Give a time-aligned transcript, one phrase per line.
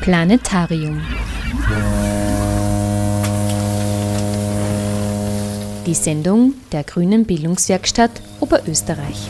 [0.00, 0.98] Planetarium.
[5.84, 8.10] Die Sendung der Grünen Bildungswerkstatt
[8.40, 9.28] Oberösterreich.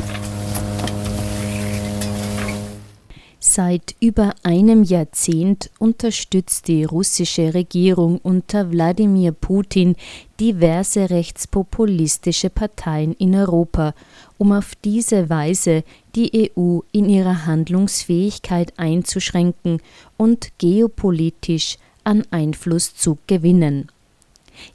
[3.41, 9.97] Seit über einem Jahrzehnt unterstützt die russische Regierung unter Wladimir Putin
[10.39, 13.93] diverse rechtspopulistische Parteien in Europa,
[14.41, 15.85] um auf diese Weise
[16.15, 19.83] die EU in ihrer Handlungsfähigkeit einzuschränken
[20.17, 23.91] und geopolitisch an Einfluss zu gewinnen.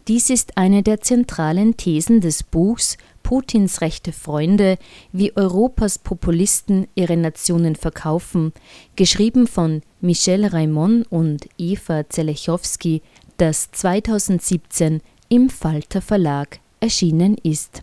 [0.08, 4.78] Dies ist eine der zentralen Thesen des Buchs Putins rechte Freunde,
[5.12, 8.54] wie Europas Populisten ihre Nationen verkaufen,
[8.96, 13.02] geschrieben von Michel Raimond und Eva Zelechowski,
[13.38, 17.82] das 2017 im Falter Verlag erschienen ist.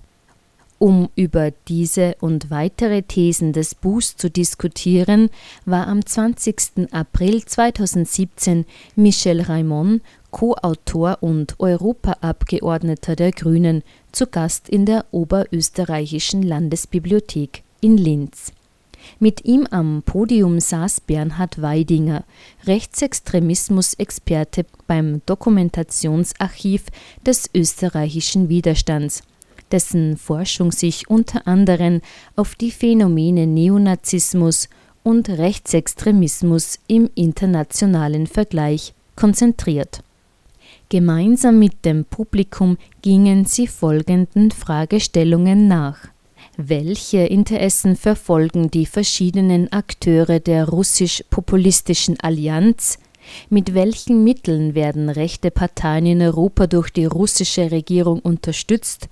[0.83, 5.31] Um über diese und weitere Thesen des Buchs zu diskutieren,
[5.65, 6.91] war am 20.
[6.91, 8.65] April 2017
[8.97, 10.03] Michel Raimond
[10.33, 18.51] Co-Autor und Europaabgeordneter der Grünen, zu Gast in der Oberösterreichischen Landesbibliothek in Linz.
[19.21, 22.25] Mit ihm am Podium saß Bernhard Weidinger,
[22.67, 26.87] Rechtsextremismus-Experte beim Dokumentationsarchiv
[27.25, 29.23] des österreichischen Widerstands,
[29.73, 32.01] dessen Forschung sich unter anderem
[32.37, 34.69] auf die Phänomene Neonazismus
[35.03, 40.03] und Rechtsextremismus im internationalen Vergleich konzentriert.
[40.89, 45.99] Gemeinsam mit dem Publikum gingen sie folgenden Fragestellungen nach.
[46.59, 52.99] Welche Interessen verfolgen die verschiedenen Akteure der russisch-populistischen Allianz?
[53.51, 59.09] Mit welchen Mitteln werden rechte Parteien in Europa durch die russische Regierung unterstützt?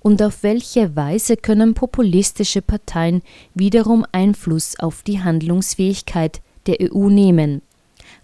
[0.00, 3.22] Und auf welche Weise können populistische Parteien
[3.54, 7.62] wiederum Einfluss auf die Handlungsfähigkeit der EU nehmen?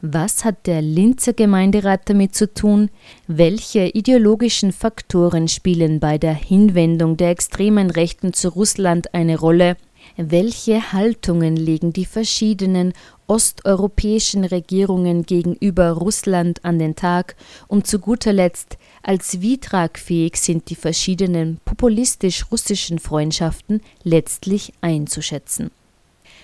[0.02, 2.88] Was hat der Linzer Gemeinderat damit zu tun?
[3.26, 9.76] Welche ideologischen Faktoren spielen bei der Hinwendung der extremen Rechten zu Russland eine Rolle?
[10.16, 12.94] Welche Haltungen legen die verschiedenen
[13.30, 17.36] osteuropäischen Regierungen gegenüber Russland an den Tag?
[17.68, 25.70] Und zu guter Letzt, als wie tragfähig sind die verschiedenen populistisch-russischen Freundschaften letztlich einzuschätzen?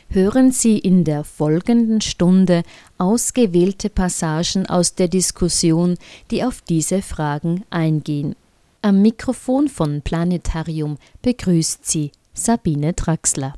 [0.09, 2.63] hören Sie in der folgenden Stunde
[2.97, 5.97] ausgewählte Passagen aus der Diskussion,
[6.31, 8.37] die auf diese Fragen eingehen.
[8.83, 13.55] Am Mikrofon von Planetarium begrüßt Sie Sabine Draxler.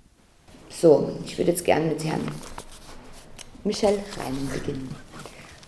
[0.70, 2.20] So, ich würde jetzt gerne mit Herrn
[3.64, 4.88] Michel Reinen beginnen.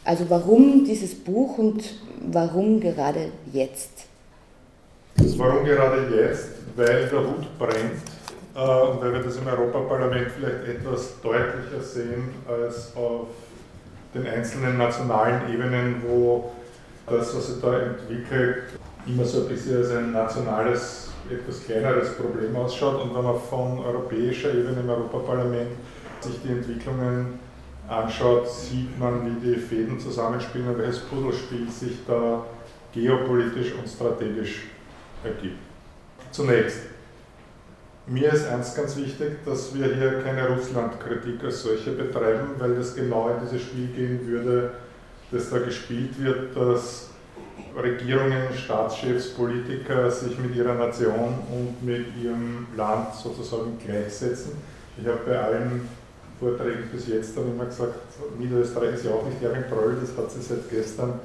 [0.04, 1.82] Also warum dieses Buch und
[2.32, 4.06] warum gerade jetzt?
[5.36, 6.48] Warum gerade jetzt?
[6.76, 8.00] Weil der Hut brennt
[8.54, 13.28] äh, und weil wir das im Europaparlament vielleicht etwas deutlicher sehen als auf
[14.14, 16.50] den einzelnen nationalen Ebenen, wo
[17.06, 18.64] das, was sich da entwickelt,
[19.06, 23.02] immer so ein bisschen als ein nationales, etwas kleineres Problem ausschaut.
[23.02, 25.70] Und wenn man von europäischer Ebene im Europaparlament
[26.20, 27.38] sich die Entwicklungen
[27.90, 32.44] anschaut, sieht man, wie die Fäden zusammenspielen und welches Puzzlespiel sich da
[32.92, 34.66] geopolitisch und strategisch
[35.24, 35.58] ergibt.
[36.30, 36.78] Zunächst,
[38.06, 42.94] mir ist eins ganz wichtig, dass wir hier keine Russlandkritik als solche betreiben, weil das
[42.94, 44.70] genau in dieses Spiel gehen würde,
[45.30, 47.10] das da gespielt wird, dass
[47.76, 54.52] Regierungen, Staatschefs, Politiker sich mit ihrer Nation und mit ihrem Land sozusagen gleichsetzen.
[55.00, 55.88] Ich habe bei allen
[56.40, 57.94] Vorträgen bis jetzt dann immer gesagt,
[58.38, 61.20] Niederösterreich ist ja auch nicht Erwin Bröll, das hat sie seit gestern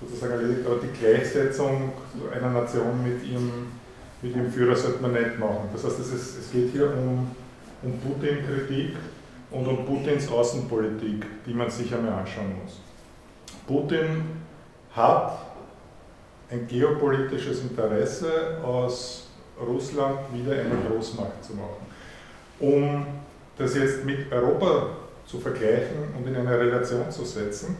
[0.00, 1.92] sozusagen erledigt, aber die Gleichsetzung
[2.32, 3.66] einer Nation mit ihrem
[4.24, 5.68] mit dem Führer sollte man nicht machen.
[5.72, 7.30] Das heißt, es, ist, es geht hier um,
[7.82, 8.96] um Putin-Kritik
[9.50, 12.80] und um Putins Außenpolitik, die man sich einmal anschauen muss.
[13.66, 14.24] Putin
[14.92, 15.38] hat
[16.50, 19.28] ein geopolitisches Interesse, aus
[19.60, 21.84] Russland wieder eine Großmacht zu machen.
[22.60, 23.06] Um
[23.58, 24.88] das jetzt mit Europa
[25.26, 27.76] zu vergleichen und in eine Relation zu setzen,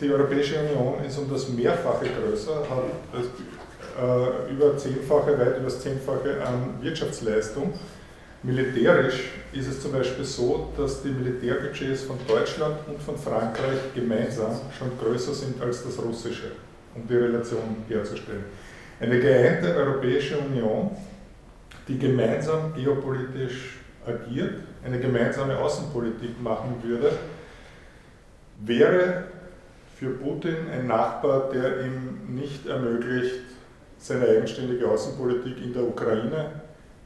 [0.00, 3.24] die Europäische Union ist um das Mehrfache größer, hat
[3.98, 7.72] äh, über zehnfache, weit über das zehnfache an Wirtschaftsleistung.
[8.42, 14.60] Militärisch ist es zum Beispiel so, dass die Militärbudgets von Deutschland und von Frankreich gemeinsam
[14.76, 16.52] schon größer sind als das russische,
[16.94, 18.44] um die Relation herzustellen.
[18.98, 20.90] Eine geeinte Europäische Union,
[21.86, 27.12] die gemeinsam geopolitisch agiert, eine gemeinsame Außenpolitik machen würde,
[28.64, 29.24] wäre
[29.96, 33.40] für Putin ein Nachbar, der ihm nicht ermöglicht,
[33.98, 36.50] seine eigenständige Außenpolitik in der Ukraine,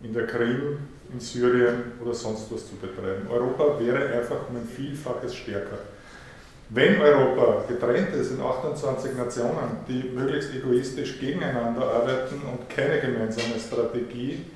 [0.03, 0.79] in der Krim,
[1.13, 3.29] in Syrien oder sonst was zu betreiben.
[3.31, 5.79] Europa wäre einfach um ein Vielfaches stärker.
[6.71, 13.61] Wenn Europa getrennt ist in 28 Nationen, die möglichst egoistisch gegeneinander arbeiten und keine gemeinsame
[13.61, 14.47] Strategie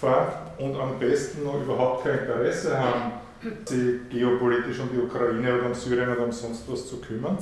[0.00, 3.12] fahren und am besten noch überhaupt kein Interesse haben,
[3.64, 7.38] sich geopolitisch um die Ukraine oder um Syrien oder um sonst was zu kümmern,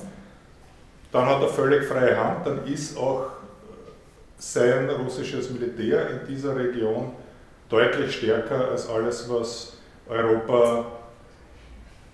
[1.12, 3.30] dann hat er völlig freie Hand, dann ist auch
[4.38, 7.12] sein russisches Militär in dieser Region
[7.68, 9.78] deutlich stärker als alles, was
[10.08, 10.86] Europa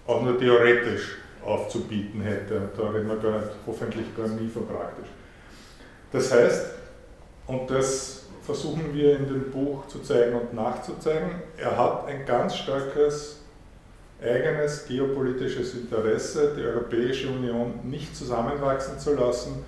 [0.06, 2.56] auch nur theoretisch aufzubieten hätte.
[2.56, 5.08] Und da reden wir gar nicht, hoffentlich gar nie von praktisch.
[6.12, 6.66] Das heißt,
[7.46, 12.56] und das versuchen wir in dem Buch zu zeigen und nachzuzeigen, er hat ein ganz
[12.56, 13.38] starkes
[14.22, 19.64] eigenes geopolitisches Interesse, die Europäische Union nicht zusammenwachsen zu lassen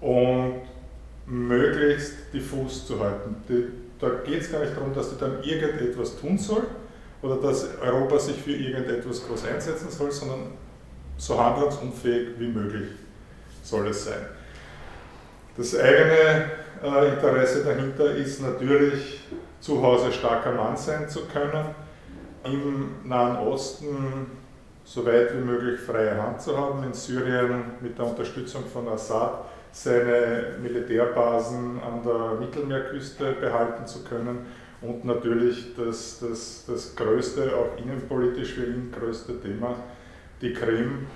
[0.00, 0.62] und
[1.26, 3.36] möglichst diffus zu halten.
[3.48, 3.66] Die,
[3.98, 6.64] da geht es gar nicht darum, dass sie dann irgendetwas tun soll
[7.22, 10.52] oder dass Europa sich für irgendetwas groß einsetzen soll, sondern
[11.16, 12.88] so handlungsunfähig wie möglich
[13.62, 14.26] soll es sein.
[15.56, 16.50] Das eigene
[16.82, 19.20] äh, Interesse dahinter ist natürlich,
[19.60, 21.74] zu Hause starker Mann sein zu können,
[22.44, 24.26] im Nahen Osten
[24.84, 29.44] so weit wie möglich freie Hand zu haben, in Syrien mit der Unterstützung von Assad
[29.72, 34.46] seine Militärbasen an der Mittelmeerküste behalten zu können
[34.82, 39.76] und natürlich das, das, das größte, auch innenpolitisch für ihn größte Thema,
[40.42, 41.06] die Krim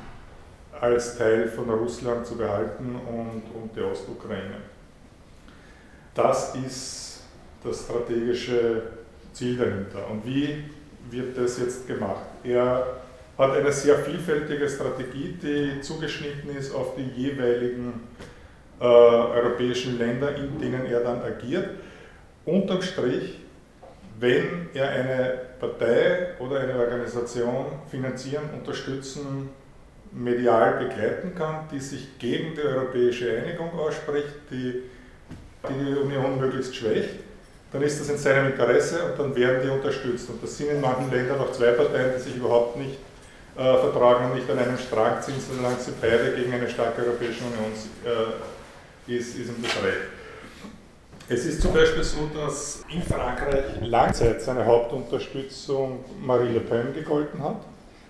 [0.80, 4.56] als Teil von Russland zu behalten und, und die Ostukraine.
[6.14, 7.22] Das ist
[7.62, 8.82] das strategische
[9.32, 10.08] Ziel dahinter.
[10.10, 10.64] Und wie
[11.10, 12.26] wird das jetzt gemacht?
[12.44, 12.98] Er
[13.36, 18.00] hat eine sehr vielfältige Strategie, die zugeschnitten ist auf die jeweiligen
[18.80, 21.68] äh, europäischen Länder, in denen er dann agiert.
[22.44, 23.38] Unterm Strich,
[24.18, 29.50] wenn er eine Partei oder eine Organisation finanzieren, unterstützen,
[30.12, 34.82] medial begleiten kann, die sich gegen die europäische Einigung ausspricht, die
[35.68, 37.10] die Union möglichst schwächt,
[37.72, 40.30] dann ist das in seinem Interesse und dann werden die unterstützt.
[40.30, 42.98] Und das sind in manchen Ländern auch zwei Parteien, die sich überhaupt nicht
[43.56, 47.42] äh, vertragen und nicht an einem Strang ziehen, solange sie beide gegen eine starke Europäische
[47.44, 47.72] Union
[48.04, 50.18] äh, ist, ist im Betrieb.
[51.28, 56.94] Es ist zum Beispiel so, dass in Frankreich lange Zeit seine Hauptunterstützung Marie Le Pen
[56.94, 57.56] gegolten hat.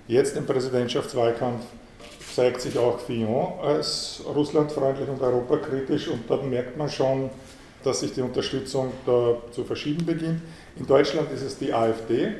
[0.07, 1.65] Jetzt im Präsidentschaftswahlkampf
[2.35, 7.31] zeigt sich auch Fillon als russlandfreundlich und europakritisch und da merkt man schon,
[7.85, 10.41] dass sich die Unterstützung da zu verschieben beginnt.
[10.77, 12.35] In Deutschland ist es die AfD.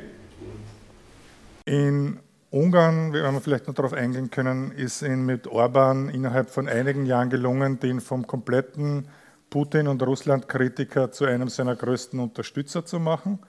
[1.65, 2.19] In
[2.51, 7.05] Ungarn, wenn wir vielleicht noch darauf eingehen können, ist ihnen mit Orban innerhalb von einigen
[7.05, 9.07] Jahren gelungen, den vom kompletten
[9.49, 13.39] Putin- und Russland-Kritiker zu einem seiner größten Unterstützer zu machen.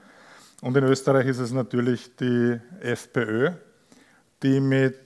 [0.60, 3.52] Und in Österreich ist es natürlich die FPÖ,
[4.42, 4.98] die mit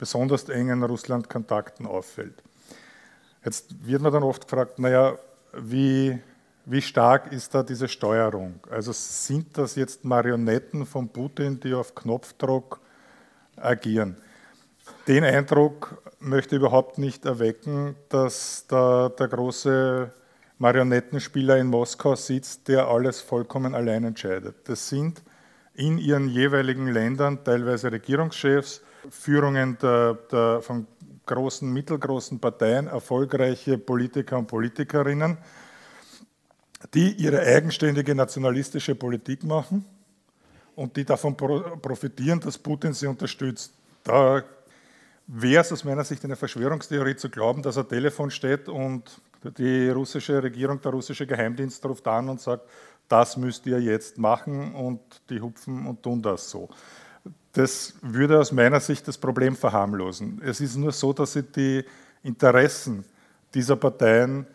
[0.00, 2.42] besonders engen Russland-Kontakten auffällt.
[3.44, 5.18] Jetzt wird man dann oft gefragt, naja,
[5.52, 6.18] wie,
[6.64, 8.60] wie stark ist da diese Steuerung?
[8.70, 12.80] Also sind das jetzt Marionetten von Putin, die auf Knopfdruck
[13.56, 14.16] agieren?
[15.06, 20.10] Den Eindruck möchte ich überhaupt nicht erwecken, dass da der große
[20.56, 24.66] Marionettenspieler in Moskau sitzt, der alles vollkommen allein entscheidet.
[24.66, 25.22] Das sind
[25.74, 30.86] in ihren jeweiligen Ländern teilweise Regierungschefs, Führungen der, der, von
[31.26, 35.38] großen, mittelgroßen Parteien, erfolgreiche Politiker und Politikerinnen,
[36.94, 39.84] die ihre eigenständige nationalistische Politik machen
[40.74, 43.72] und die davon profitieren, dass Putin sie unterstützt.
[44.02, 44.42] Da
[45.26, 49.20] wäre es aus meiner Sicht eine Verschwörungstheorie zu glauben, dass ein Telefon steht und
[49.58, 52.68] die russische Regierung, der russische Geheimdienst ruft an und sagt,
[53.08, 56.68] das müsst ihr jetzt machen und die hupfen und tun das so.
[57.52, 60.40] Das würde aus meiner Sicht das Problem verharmlosen.
[60.44, 61.84] Es ist nur so, dass sie die
[62.22, 63.04] Interessen
[63.54, 64.46] dieser Parteien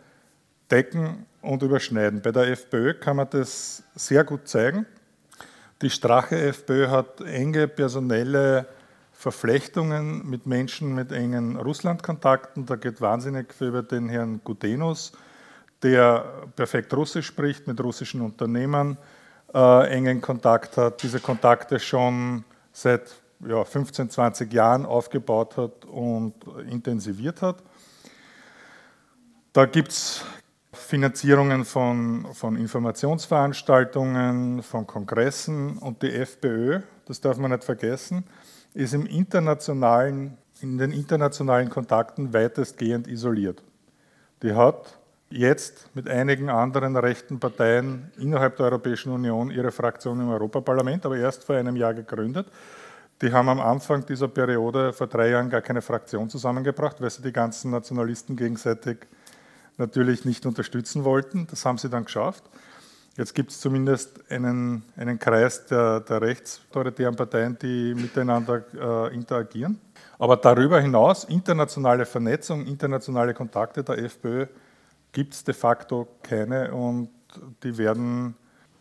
[0.70, 2.22] decken und überschneiden.
[2.22, 4.86] Bei der FPÖ kann man das sehr gut zeigen.
[5.82, 8.66] Die Strache FPÖ hat enge personelle
[9.12, 12.66] Verflechtungen mit Menschen mit engen Russlandkontakten.
[12.66, 15.12] Da geht wahnsinnig viel über den Herrn Gutenus,
[15.82, 18.96] der perfekt Russisch spricht, mit russischen Unternehmern
[19.54, 22.44] äh, engen Kontakt hat, diese Kontakte schon
[22.76, 23.16] seit
[23.46, 26.34] ja, 15, 20 Jahren aufgebaut hat und
[26.68, 27.62] intensiviert hat.
[29.54, 30.22] Da gibt es
[30.74, 38.24] Finanzierungen von, von Informationsveranstaltungen, von Kongressen und die FPÖ, das darf man nicht vergessen,
[38.74, 43.62] ist im internationalen, in den internationalen Kontakten weitestgehend isoliert.
[44.42, 44.98] Die hat
[45.30, 51.16] jetzt mit einigen anderen rechten Parteien innerhalb der Europäischen Union ihre Fraktion im Europaparlament, aber
[51.16, 52.46] erst vor einem Jahr gegründet.
[53.22, 57.22] Die haben am Anfang dieser Periode vor drei Jahren gar keine Fraktion zusammengebracht, weil sie
[57.22, 58.98] die ganzen Nationalisten gegenseitig
[59.78, 61.46] natürlich nicht unterstützen wollten.
[61.50, 62.44] Das haben sie dann geschafft.
[63.16, 69.80] Jetzt gibt es zumindest einen, einen Kreis der, der rechtsautoritären Parteien, die miteinander äh, interagieren.
[70.18, 74.46] Aber darüber hinaus, internationale Vernetzung, internationale Kontakte der FPÖ
[75.16, 77.08] gibt es de facto keine und
[77.62, 78.34] die werden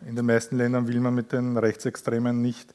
[0.05, 2.73] in den meisten Ländern will man mit den Rechtsextremen nicht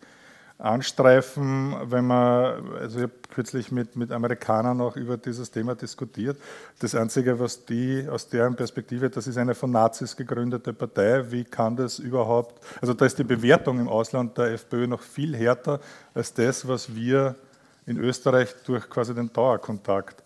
[0.57, 6.39] anstreifen, wenn man, also ich habe kürzlich mit, mit Amerikanern auch über dieses Thema diskutiert.
[6.79, 11.45] Das Einzige, was die aus deren Perspektive, das ist eine von Nazis gegründete Partei, wie
[11.45, 15.81] kann das überhaupt, also da ist die Bewertung im Ausland der FPÖ noch viel härter
[16.15, 17.37] als das, was wir
[17.85, 20.23] in Österreich durch quasi den Dauerkontakt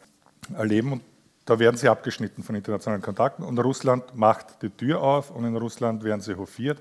[0.56, 0.92] erleben.
[0.92, 1.13] Und
[1.44, 5.56] da werden sie abgeschnitten von internationalen Kontakten und Russland macht die Tür auf und in
[5.56, 6.80] Russland werden sie hofiert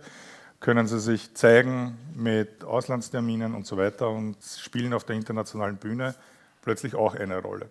[0.63, 6.15] können sie sich zeigen mit Auslandsterminen und so weiter und spielen auf der internationalen Bühne
[6.61, 7.67] plötzlich auch eine Rolle.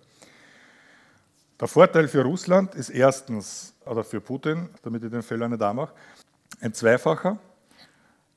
[1.58, 5.72] Der Vorteil für Russland ist erstens, oder für Putin, damit ich den Fehler nicht da
[5.72, 5.94] mache,
[6.60, 7.38] ein zweifacher.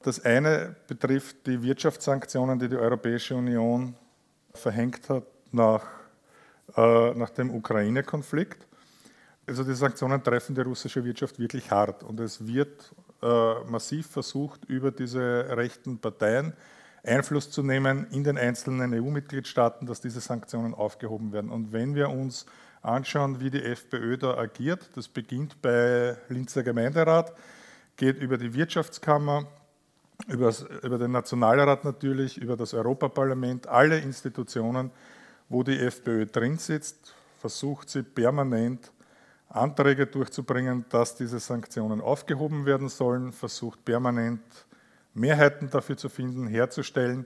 [0.04, 3.94] Das eine betrifft die Wirtschaftssanktionen, die die Europäische Union
[4.54, 5.86] verhängt hat nach,
[6.76, 8.68] äh, nach dem Ukraine-Konflikt.
[9.48, 12.92] Also die Sanktionen treffen die russische Wirtschaft wirklich hart und es wird
[13.22, 16.54] äh, massiv versucht, über diese rechten Parteien
[17.04, 21.52] Einfluss zu nehmen in den einzelnen EU-Mitgliedstaaten, dass diese Sanktionen aufgehoben werden.
[21.52, 22.46] Und wenn wir uns
[22.82, 27.34] anschauen, wie die FPÖ da agiert, das beginnt bei Linzer Gemeinderat,
[27.98, 29.48] geht über die Wirtschaftskammer,
[30.28, 34.92] über, über den Nationalrat natürlich, über das Europaparlament, alle Institutionen,
[35.50, 38.92] wo die FPÖ drin sitzt, versucht sie permanent
[39.50, 44.42] Anträge durchzubringen, dass diese Sanktionen aufgehoben werden sollen, versucht permanent
[45.14, 47.26] Mehrheiten dafür zu finden, herzustellen.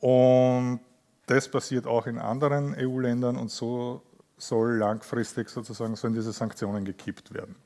[0.00, 0.80] Und
[1.26, 4.02] das passiert auch in anderen EU-Ländern und so
[4.38, 7.56] soll langfristig sozusagen sollen diese Sanktionen gekippt werden.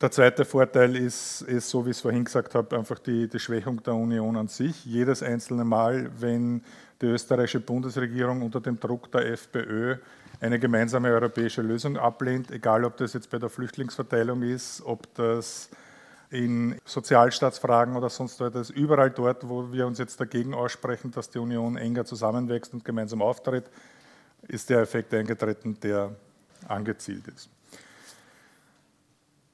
[0.00, 3.38] Der zweite Vorteil ist, ist, so wie ich es vorhin gesagt habe, einfach die, die
[3.38, 4.84] Schwächung der Union an sich.
[4.84, 6.62] Jedes einzelne Mal, wenn
[7.00, 9.96] die österreichische Bundesregierung unter dem Druck der FPÖ
[10.40, 15.70] eine gemeinsame europäische Lösung ablehnt, egal ob das jetzt bei der Flüchtlingsverteilung ist, ob das
[16.30, 21.38] in Sozialstaatsfragen oder sonst etwas, überall dort, wo wir uns jetzt dagegen aussprechen, dass die
[21.38, 23.70] Union enger zusammenwächst und gemeinsam auftritt,
[24.48, 26.16] ist der Effekt eingetreten, der
[26.66, 27.53] angezielt ist.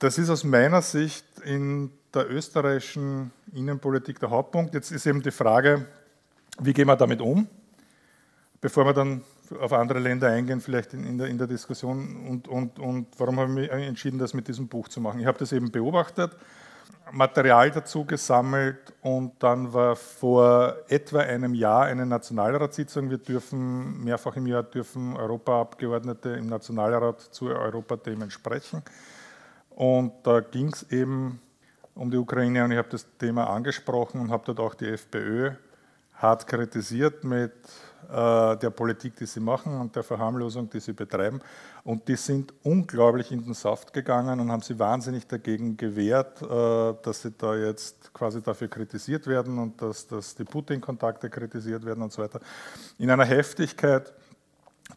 [0.00, 4.72] Das ist aus meiner Sicht in der österreichischen Innenpolitik der Hauptpunkt.
[4.72, 5.84] Jetzt ist eben die Frage,
[6.58, 7.46] wie gehen wir damit um?
[8.62, 9.22] Bevor wir dann
[9.60, 12.26] auf andere Länder eingehen, vielleicht in, der, in der, Diskussion.
[12.26, 15.20] Und, und, und warum habe ich mich entschieden, das mit diesem Buch zu machen?
[15.20, 16.34] Ich habe das eben beobachtet,
[17.12, 23.10] Material dazu gesammelt und dann war vor etwa einem Jahr eine Nationalratssitzung.
[23.10, 28.82] Wir dürfen mehrfach im Jahr dürfen Europaabgeordnete im Nationalrat zu Europathemen sprechen.
[29.70, 31.40] Und da ging es eben
[31.94, 35.52] um die Ukraine und ich habe das Thema angesprochen und habe dort auch die FPÖ
[36.14, 37.52] hart kritisiert mit
[38.10, 41.40] äh, der Politik, die sie machen und der Verharmlosung, die sie betreiben.
[41.84, 46.94] Und die sind unglaublich in den Saft gegangen und haben sie wahnsinnig dagegen gewehrt, äh,
[47.02, 52.02] dass sie da jetzt quasi dafür kritisiert werden und dass, dass die Putin-Kontakte kritisiert werden
[52.02, 52.40] und so weiter.
[52.98, 54.12] In einer Heftigkeit,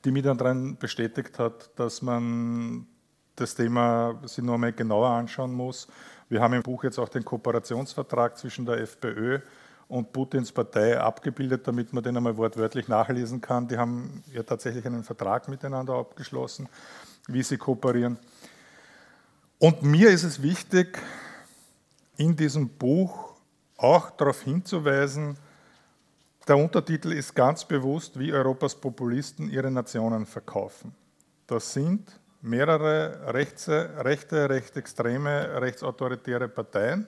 [0.04, 2.88] die mich dann bestätigt hat, dass man
[3.36, 5.88] das Thema sich noch einmal genauer anschauen muss.
[6.30, 9.40] Wir haben im Buch jetzt auch den Kooperationsvertrag zwischen der FPÖ
[9.88, 13.68] und Putins Partei abgebildet, damit man den einmal wortwörtlich nachlesen kann.
[13.68, 16.68] Die haben ja tatsächlich einen Vertrag miteinander abgeschlossen,
[17.28, 18.18] wie sie kooperieren.
[19.60, 21.00] Und mir ist es wichtig,
[22.18, 23.34] in diesem Buch
[23.78, 25.38] auch darauf hinzuweisen,
[26.48, 30.94] der Untertitel ist ganz bewusst, wie Europas Populisten ihre Nationen verkaufen.
[31.48, 37.08] Das sind mehrere rechte, rechte rechtsextreme, rechtsautoritäre Parteien,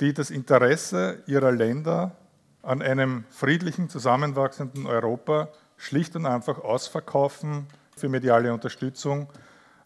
[0.00, 2.14] die das Interesse ihrer Länder
[2.62, 5.48] an einem friedlichen, zusammenwachsenden Europa
[5.78, 9.28] schlicht und einfach ausverkaufen für mediale Unterstützung,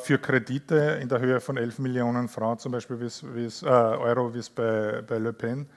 [0.00, 4.34] für Kredite in der Höhe von 11 Millionen Franken, zum Beispiel wie's, wie's, äh, Euro,
[4.34, 5.68] wie es bei, bei Le Pen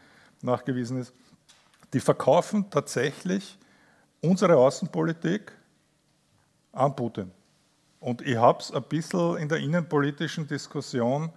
[0.42, 1.14] nachgewiesen ist.
[1.94, 3.60] Die verkaufen tatsächlich
[4.22, 5.52] unsere Außenpolitik
[6.72, 7.32] an Putin.
[8.04, 11.32] Und ich habe es ein bisschen in der innenpolitischen Diskussion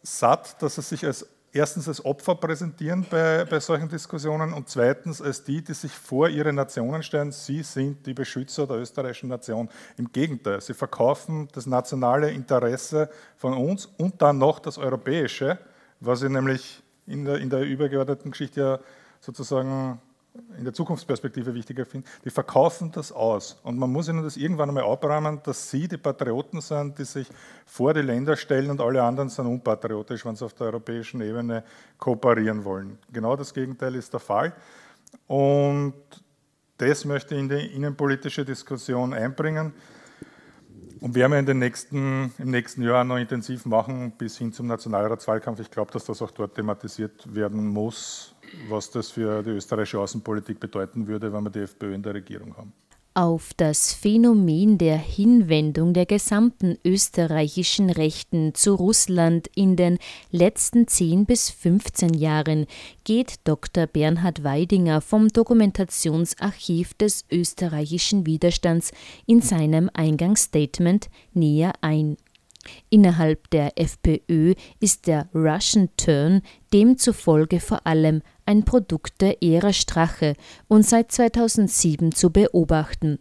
[0.00, 5.20] satt, dass er sich als erstens als Opfer präsentieren bei, bei solchen Diskussionen und zweitens
[5.20, 7.32] als die, die sich vor ihre Nationen stellen.
[7.32, 9.68] Sie sind die Beschützer der österreichischen Nation.
[9.96, 15.58] Im Gegenteil, sie verkaufen das nationale Interesse von uns und dann noch das europäische,
[15.98, 18.78] was sie nämlich in der, in der übergeordneten Geschichte ja
[19.20, 20.00] sozusagen
[20.58, 23.58] in der Zukunftsperspektive wichtiger finde, die verkaufen das aus.
[23.62, 27.28] Und man muss ihnen das irgendwann einmal abräumen, dass sie die Patrioten sind, die sich
[27.64, 31.64] vor die Länder stellen und alle anderen sind unpatriotisch, wenn sie auf der europäischen Ebene
[31.98, 32.98] kooperieren wollen.
[33.12, 34.54] Genau das Gegenteil ist der Fall.
[35.26, 35.94] Und
[36.78, 39.72] das möchte ich in die innenpolitische Diskussion einbringen.
[41.00, 44.66] Und werden wir in den nächsten, im nächsten Jahr noch intensiv machen, bis hin zum
[44.66, 45.60] Nationalratswahlkampf.
[45.60, 48.34] Ich glaube, dass das auch dort thematisiert werden muss,
[48.68, 52.56] was das für die österreichische Außenpolitik bedeuten würde, wenn wir die FPÖ in der Regierung
[52.56, 52.72] haben.
[53.16, 59.96] Auf das Phänomen der Hinwendung der gesamten österreichischen Rechten zu Russland in den
[60.32, 62.66] letzten 10 bis 15 Jahren
[63.04, 63.86] geht Dr.
[63.86, 68.92] Bernhard Weidinger vom Dokumentationsarchiv des österreichischen Widerstands
[69.24, 72.18] in seinem Eingangsstatement näher ein.
[72.90, 76.42] Innerhalb der FPÖ ist der Russian Turn
[76.72, 80.34] demzufolge vor allem ein Produkt der Ära Strache
[80.68, 83.18] und seit 2007 zu beobachten.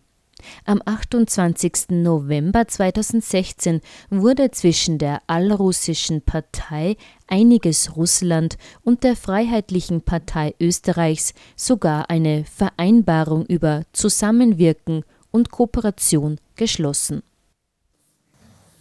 [0.65, 1.89] Am 28.
[1.89, 6.97] November 2016 wurde zwischen der Allrussischen Partei
[7.27, 17.23] Einiges Russland und der Freiheitlichen Partei Österreichs sogar eine Vereinbarung über Zusammenwirken und Kooperation geschlossen.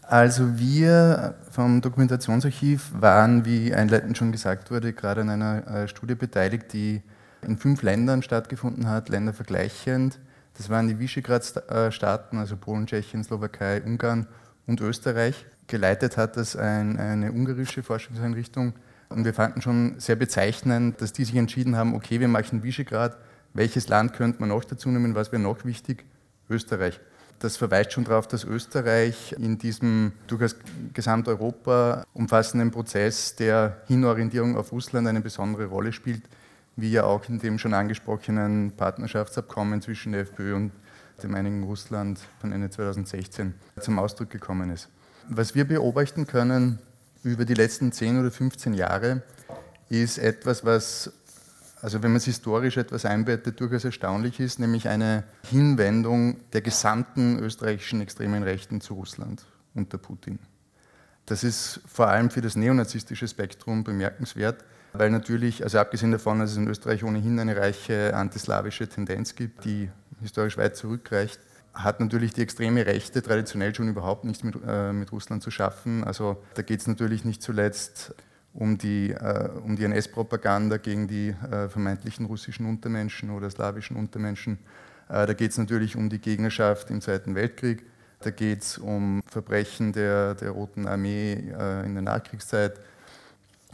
[0.06, 6.14] Also wir vom Dokumentationsarchiv waren, wie einleitend schon gesagt wurde, gerade an einer äh, Studie
[6.14, 7.02] beteiligt, die
[7.42, 10.18] in fünf Ländern stattgefunden hat, ländervergleichend.
[10.56, 14.26] Das waren die Visegrad-Staaten, also Polen, Tschechien, Slowakei, Ungarn
[14.66, 15.46] und Österreich.
[15.66, 18.74] Geleitet hat das ein, eine ungarische Forschungseinrichtung.
[19.08, 23.16] Und wir fanden schon sehr bezeichnend, dass die sich entschieden haben, okay, wir machen Visegrad.
[23.52, 25.14] Welches Land könnte man noch dazu nehmen?
[25.14, 26.04] Was wäre noch wichtig?
[26.50, 27.00] Österreich.
[27.44, 30.56] Das verweist schon darauf, dass Österreich in diesem durchaus
[30.94, 36.22] Gesamteuropa umfassenden Prozess der Hinorientierung auf Russland eine besondere Rolle spielt,
[36.76, 40.72] wie ja auch in dem schon angesprochenen Partnerschaftsabkommen zwischen der FPÖ und
[41.22, 44.88] dem einigen Russland von Ende 2016 zum Ausdruck gekommen ist.
[45.28, 46.78] Was wir beobachten können
[47.24, 49.22] über die letzten 10 oder 15 Jahre,
[49.90, 51.12] ist etwas, was
[51.84, 57.38] also wenn man es historisch etwas einbettet, durchaus erstaunlich ist, nämlich eine Hinwendung der gesamten
[57.38, 59.44] österreichischen extremen Rechten zu Russland
[59.74, 60.38] unter Putin.
[61.26, 66.52] Das ist vor allem für das neonazistische Spektrum bemerkenswert, weil natürlich, also abgesehen davon, dass
[66.52, 69.90] es in Österreich ohnehin eine reiche antislawische Tendenz gibt, die
[70.22, 71.38] historisch weit zurückreicht,
[71.74, 76.02] hat natürlich die extreme Rechte traditionell schon überhaupt nichts mit, äh, mit Russland zu schaffen.
[76.02, 78.14] Also da geht es natürlich nicht zuletzt
[78.54, 84.58] um die, äh, um die NS-Propaganda gegen die äh, vermeintlichen russischen Untermenschen oder slawischen Untermenschen.
[85.08, 87.84] Äh, da geht es natürlich um die Gegnerschaft im Zweiten Weltkrieg.
[88.20, 92.80] Da geht es um Verbrechen der, der Roten Armee äh, in der Nachkriegszeit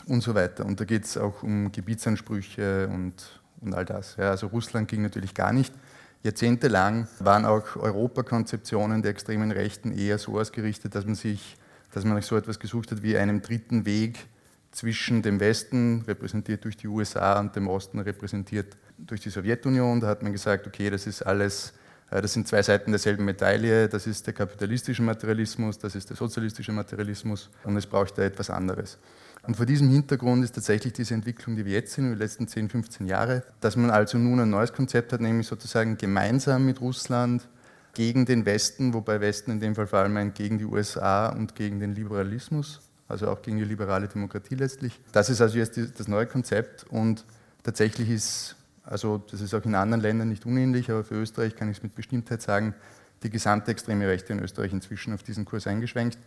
[0.06, 0.64] und so weiter.
[0.64, 4.16] Und da geht es auch um Gebietsansprüche und, und all das.
[4.16, 5.74] Ja, also Russland ging natürlich gar nicht.
[6.22, 11.56] Jahrzehntelang waren auch Europakonzeptionen der extremen Rechten eher so ausgerichtet, dass man sich,
[11.92, 14.26] dass man so etwas gesucht hat wie einem dritten Weg
[14.70, 20.00] zwischen dem Westen, repräsentiert durch die USA, und dem Osten, repräsentiert durch die Sowjetunion.
[20.00, 21.72] Da hat man gesagt, okay, das ist alles,
[22.10, 26.16] äh, das sind zwei Seiten derselben Medaille, das ist der kapitalistische Materialismus, das ist der
[26.16, 28.98] sozialistische Materialismus und es braucht da etwas anderes.
[29.42, 32.46] Und vor diesem Hintergrund ist tatsächlich diese Entwicklung, die wir jetzt sehen, in den letzten
[32.46, 36.80] 10, 15 Jahre, dass man also nun ein neues Konzept hat, nämlich sozusagen gemeinsam mit
[36.80, 37.48] Russland
[37.94, 41.80] gegen den Westen, wobei Westen in dem Fall vor allem gegen die USA und gegen
[41.80, 45.00] den Liberalismus also auch gegen die liberale Demokratie letztlich.
[45.12, 47.24] Das ist also jetzt das neue Konzept und
[47.62, 51.70] tatsächlich ist, also das ist auch in anderen Ländern nicht unähnlich, aber für Österreich kann
[51.70, 52.74] ich es mit Bestimmtheit sagen,
[53.22, 56.18] die gesamte extreme Rechte in Österreich inzwischen auf diesen Kurs eingeschwenkt.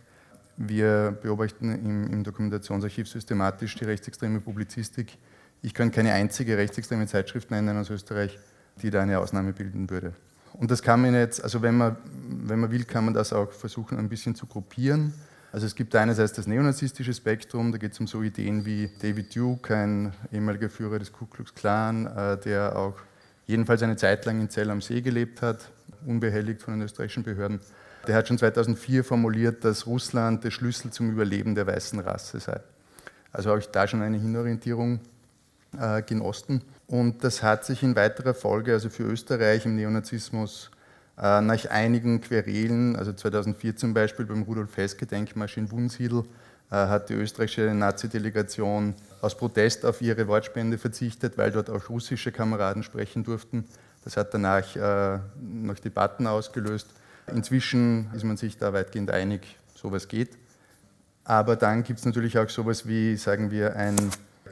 [0.56, 5.18] Wir beobachten im, im Dokumentationsarchiv systematisch die rechtsextreme Publizistik.
[5.62, 8.38] Ich kann keine einzige rechtsextreme Zeitschrift nennen aus Österreich,
[8.80, 10.12] die da eine Ausnahme bilden würde.
[10.52, 11.96] Und das kann man jetzt, also wenn man,
[12.44, 15.12] wenn man will, kann man das auch versuchen, ein bisschen zu gruppieren.
[15.54, 19.36] Also es gibt einerseits das neonazistische Spektrum, da geht es um so Ideen wie David
[19.36, 22.94] Duke, ein ehemaliger Führer des Ku Klux Klan, äh, der auch
[23.46, 25.70] jedenfalls eine Zeit lang in Zell am See gelebt hat,
[26.04, 27.60] unbehelligt von den österreichischen Behörden.
[28.08, 32.58] Der hat schon 2004 formuliert, dass Russland der Schlüssel zum Überleben der weißen Rasse sei.
[33.30, 34.98] Also auch da schon eine Hinorientierung
[35.78, 36.62] äh, genossen.
[36.88, 40.72] Und das hat sich in weiterer Folge, also für Österreich im Neonazismus,
[41.16, 46.24] nach einigen Querelen, also 2004 zum Beispiel beim Rudolf Hess-Gedenkmarsch in Wunsiedel,
[46.70, 52.32] äh, hat die österreichische Nazi-Delegation aus Protest auf ihre Wortspende verzichtet, weil dort auch russische
[52.32, 53.64] Kameraden sprechen durften.
[54.02, 56.88] Das hat danach äh, noch Debatten ausgelöst.
[57.32, 60.36] Inzwischen ist man sich da weitgehend einig, sowas geht.
[61.24, 63.96] Aber dann gibt es natürlich auch sowas wie, sagen wir, ein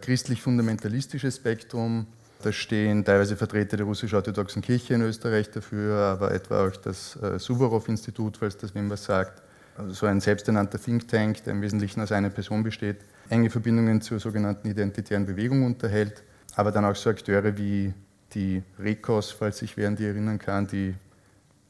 [0.01, 2.07] christlich-fundamentalistisches Spektrum,
[2.43, 7.39] Da stehen teilweise Vertreter der russisch-orthodoxen Kirche in Österreich dafür, aber etwa auch das äh,
[7.39, 9.41] Suvorov-Institut, falls das wem was sagt.
[9.77, 12.97] Also so ein selbsternannter Think Tank, der im Wesentlichen aus einer Person besteht,
[13.29, 16.25] enge Verbindungen zur sogenannten identitären Bewegung unterhält,
[16.57, 17.95] aber dann auch so Akteure wie
[18.35, 20.95] die REKOS, falls sich wer an die erinnern kann, die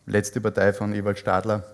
[0.06, 1.64] letzte Partei von Ewald Stadler,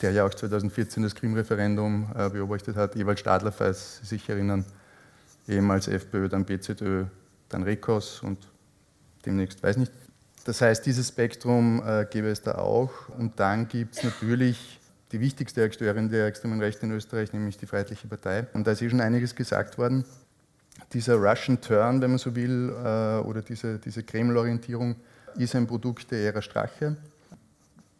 [0.00, 2.94] der ja auch 2014 das Krim-Referendum äh, beobachtet hat.
[2.94, 4.64] Ewald Stadler, falls Sie sich erinnern,
[5.48, 7.04] ehemals FPÖ, dann BZÖ,
[7.54, 8.38] dann Rekos und
[9.24, 9.92] demnächst weiß nicht.
[10.44, 13.08] Das heißt, dieses Spektrum äh, gäbe es da auch.
[13.16, 14.80] Und dann gibt es natürlich
[15.12, 18.46] die wichtigste Akteurin der extremen Rechte in Österreich, nämlich die Freiheitliche Partei.
[18.52, 20.04] Und da ist eh schon einiges gesagt worden.
[20.92, 24.96] Dieser Russian Turn, wenn man so will, äh, oder diese, diese Kreml-Orientierung,
[25.36, 26.96] ist ein Produkt der Ära Strache.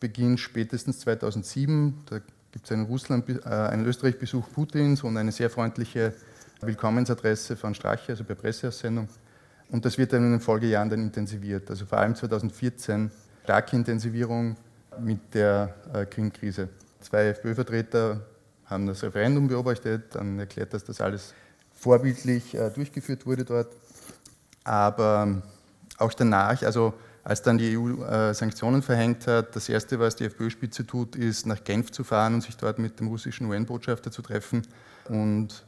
[0.00, 1.94] Beginnt spätestens 2007.
[2.10, 2.18] Da
[2.52, 6.12] gibt es einen, äh, einen Österreich-Besuch Putins und eine sehr freundliche
[6.60, 9.08] Willkommensadresse von Strache, also per Presseaussendung.
[9.70, 11.68] Und das wird dann in den Folgejahren dann intensiviert.
[11.70, 13.10] Also vor allem 2014
[13.44, 14.56] starke Intensivierung
[15.00, 16.68] mit der äh, Krim-Krise.
[17.00, 18.20] Zwei FPÖ-Vertreter
[18.66, 21.34] haben das Referendum beobachtet, dann erklärt, dass das alles
[21.72, 23.68] vorbildlich äh, durchgeführt wurde dort.
[24.64, 25.42] Aber
[25.98, 30.24] auch danach, also als dann die EU äh, Sanktionen verhängt hat, das Erste, was die
[30.24, 34.22] FPÖ-Spitze tut, ist nach Genf zu fahren und sich dort mit dem russischen UN-Botschafter zu
[34.22, 34.62] treffen
[35.08, 35.64] und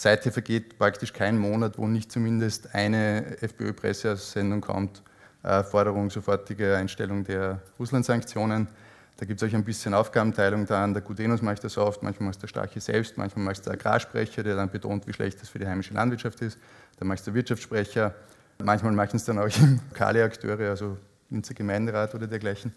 [0.00, 5.02] Seither vergeht praktisch kein Monat, wo nicht zumindest eine FPÖ-Presseaussendung kommt,
[5.42, 8.68] äh, Forderung sofortige Einstellung der Russland-Sanktionen.
[9.16, 10.94] Da gibt es auch ein bisschen Aufgabenteilung dann.
[10.94, 14.54] Der Gudenus macht das oft, manchmal es der Starke selbst, manchmal macht der Agrarsprecher, der
[14.54, 16.58] dann betont, wie schlecht das für die heimische Landwirtschaft ist.
[17.00, 18.14] Dann macht der Wirtschaftssprecher.
[18.62, 19.48] Manchmal machen es dann auch
[19.90, 20.96] lokale Akteure, also
[21.28, 22.72] Linzer Gemeinderat oder dergleichen.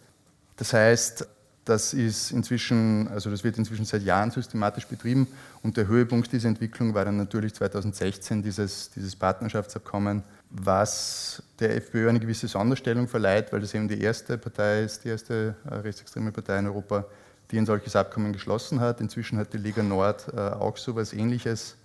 [0.55, 1.27] Das heißt,
[1.65, 5.27] das ist inzwischen, also das wird inzwischen seit Jahren systematisch betrieben
[5.61, 12.09] und der Höhepunkt dieser Entwicklung war dann natürlich 2016 dieses, dieses Partnerschaftsabkommen, was der FPÖ
[12.09, 16.31] eine gewisse Sonderstellung verleiht, weil das eben die erste Partei ist, die erste äh, rechtsextreme
[16.31, 17.05] Partei in Europa,
[17.51, 18.99] die ein solches Abkommen geschlossen hat.
[18.99, 21.75] Inzwischen hat die Liga Nord äh, auch so etwas Ähnliches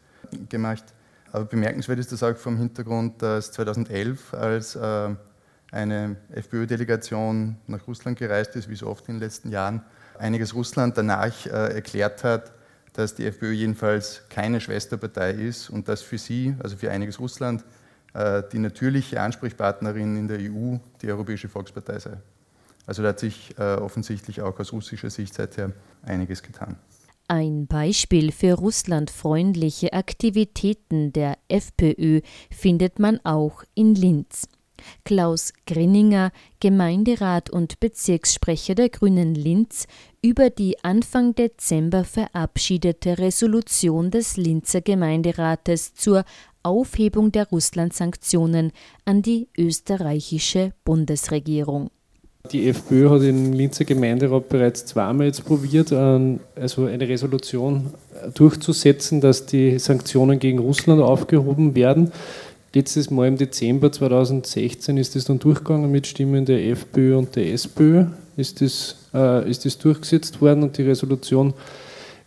[0.49, 0.85] gemacht.
[1.33, 5.11] Aber bemerkenswert ist das auch vom Hintergrund, dass 2011, als äh,
[5.77, 9.83] eine FPÖ-Delegation nach Russland gereist ist, wie so oft in den letzten Jahren,
[10.19, 12.53] einiges Russland danach äh, erklärt hat,
[12.95, 17.63] dass die FPÖ jedenfalls keine Schwesterpartei ist und dass für sie, also für einiges Russland,
[18.15, 22.17] äh, die natürliche Ansprechpartnerin in der EU die Europäische Volkspartei sei.
[22.87, 26.77] Also da hat sich äh, offensichtlich auch aus russischer Sicht seither einiges getan.
[27.29, 34.47] Ein Beispiel für russlandfreundliche Aktivitäten der FPÖ findet man auch in Linz.
[35.05, 39.87] Klaus Grinninger, Gemeinderat und Bezirkssprecher der Grünen Linz,
[40.23, 46.25] über die Anfang Dezember verabschiedete Resolution des Linzer Gemeinderates zur
[46.63, 48.73] Aufhebung der Russland-Sanktionen
[49.05, 51.91] an die österreichische Bundesregierung.
[52.53, 57.91] Die FPÖ hat im Linzer Gemeinderat bereits zweimal jetzt probiert, also eine Resolution
[58.35, 62.13] durchzusetzen, dass die Sanktionen gegen Russland aufgehoben werden.
[62.77, 67.51] Letztes Mal im Dezember 2016 ist das dann durchgegangen mit Stimmen der FPÖ und der
[67.55, 68.05] SPÖ.
[68.37, 71.55] Ist das, äh, ist das durchgesetzt worden und die Resolution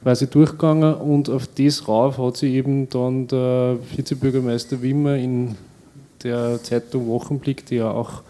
[0.01, 0.95] quasi durchgegangen.
[0.95, 5.55] Und auf das rauf hat sich eben dann der Vizebürgermeister Wimmer in
[6.23, 8.23] der Zeitung Wochenblick, die ja auch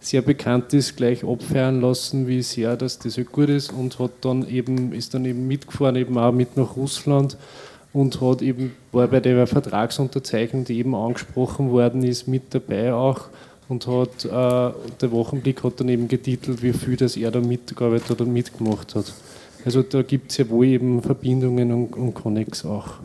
[0.00, 4.12] sehr bekannt ist, gleich abfeiern lassen, wie sehr dass das halt gut ist und hat
[4.22, 7.36] dann eben, ist dann eben mitgefahren, eben auch mit nach Russland
[7.96, 13.28] und hat eben, war bei der Vertragsunterzeichnung, die eben angesprochen worden ist, mit dabei auch
[13.68, 14.28] und hat, äh,
[15.00, 18.94] der Wochenblick hat dann eben getitelt, wie viel das er da mitgearbeitet hat und mitgemacht
[18.94, 19.14] hat.
[19.64, 22.98] Also da gibt es ja wohl eben Verbindungen und, und Connex auch.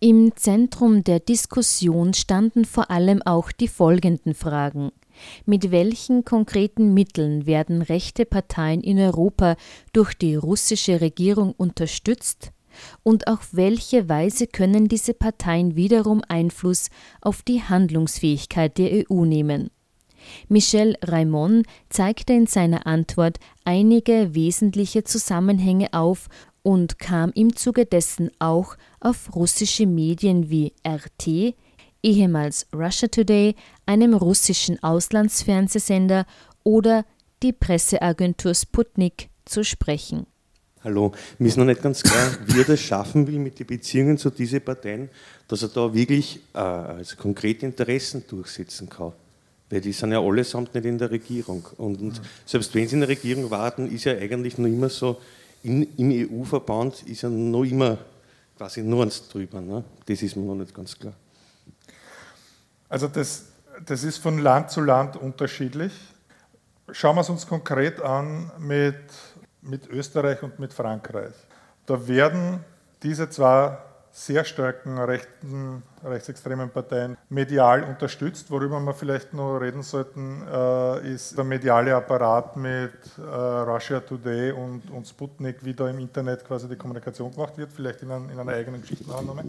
[0.00, 4.92] Im Zentrum der Diskussion standen vor allem auch die folgenden Fragen.
[5.44, 9.56] Mit welchen konkreten Mitteln werden rechte Parteien in Europa
[9.92, 12.52] durch die russische Regierung unterstützt?
[13.02, 19.68] Und auf welche Weise können diese Parteien wiederum Einfluss auf die Handlungsfähigkeit der EU nehmen?
[20.48, 26.28] Michel Raimond zeigte in seiner Antwort einige wesentliche Zusammenhänge auf
[26.62, 31.54] und kam im Zuge dessen auch auf russische Medien wie RT,
[32.02, 33.54] ehemals Russia Today,
[33.86, 36.26] einem russischen Auslandsfernsehsender
[36.64, 37.04] oder
[37.42, 40.26] die Presseagentur Sputnik zu sprechen.
[40.84, 44.16] Hallo, mir ist noch nicht ganz klar, wie er das schaffen will mit den Beziehungen
[44.16, 45.08] zu diesen Parteien,
[45.48, 49.12] dass er da wirklich äh, also konkrete Interessen durchsetzen kann.
[49.70, 51.66] Weil die sind ja allesamt nicht in der Regierung.
[51.78, 55.20] Und, und selbst wenn sie in der Regierung warten, ist ja eigentlich noch immer so,
[55.62, 57.98] in, im EU-Verband ist ja noch immer
[58.56, 59.60] quasi nur eins drüber.
[59.60, 59.84] Ne?
[60.06, 61.14] Das ist mir noch nicht ganz klar.
[62.88, 63.46] Also das,
[63.84, 65.92] das ist von Land zu Land unterschiedlich.
[66.90, 68.96] Schauen wir es uns konkret an mit,
[69.60, 71.34] mit Österreich und mit Frankreich.
[71.86, 72.64] Da werden
[73.02, 73.76] diese zwei
[74.18, 78.50] sehr starken rechten, rechtsextremen Parteien medial unterstützt.
[78.50, 84.50] Worüber wir vielleicht noch reden sollten, äh, ist der mediale Apparat mit äh, Russia Today
[84.50, 88.28] und, und Sputnik, wie da im Internet quasi die Kommunikation gemacht wird, vielleicht in, ein,
[88.28, 89.44] in einer eigenen Geschichtenaufnahme.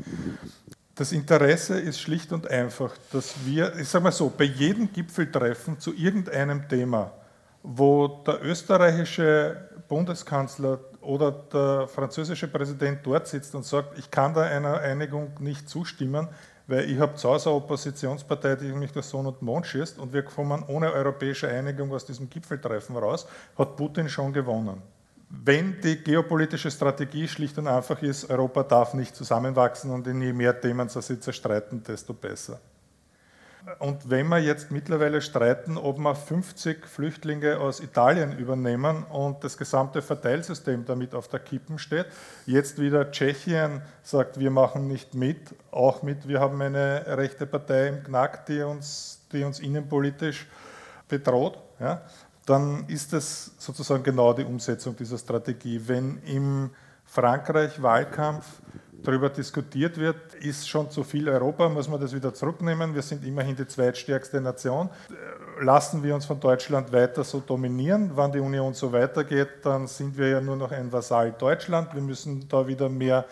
[0.93, 5.79] Das Interesse ist schlicht und einfach, dass wir, ich sage mal so, bei jedem Gipfeltreffen
[5.79, 7.12] zu irgendeinem Thema,
[7.63, 14.41] wo der österreichische Bundeskanzler oder der französische Präsident dort sitzt und sagt, ich kann da
[14.41, 16.27] einer Einigung nicht zustimmen,
[16.67, 20.13] weil ich habe zu Hause eine Oppositionspartei, die mich durch Sonne und Mond schießt und
[20.13, 24.81] wir kommen ohne europäische Einigung aus diesem Gipfeltreffen raus, hat Putin schon gewonnen.
[25.29, 30.59] Wenn die geopolitische Strategie schlicht und einfach ist, Europa darf nicht zusammenwachsen und je mehr
[30.59, 32.59] Themen sie zerstreiten, desto besser.
[33.77, 39.58] Und wenn wir jetzt mittlerweile streiten, ob wir 50 Flüchtlinge aus Italien übernehmen und das
[39.58, 42.08] gesamte Verteilsystem damit auf der Kippen steht,
[42.45, 47.89] jetzt wieder Tschechien sagt, wir machen nicht mit, auch mit, wir haben eine rechte Partei
[47.89, 50.47] im Knack, die uns, die uns innenpolitisch
[51.08, 52.01] bedroht, ja,
[52.45, 55.79] dann ist das sozusagen genau die Umsetzung dieser Strategie.
[55.86, 56.71] Wenn im
[57.05, 58.45] Frankreich Wahlkampf
[59.03, 62.93] darüber diskutiert wird, ist schon zu viel Europa, muss man das wieder zurücknehmen.
[62.93, 64.89] Wir sind immerhin die zweitstärkste Nation.
[65.62, 68.15] Lassen wir uns von Deutschland weiter so dominieren.
[68.15, 71.93] Wenn die Union so weitergeht, dann sind wir ja nur noch ein Vasall Deutschland.
[71.93, 73.25] Wir müssen da wieder mehr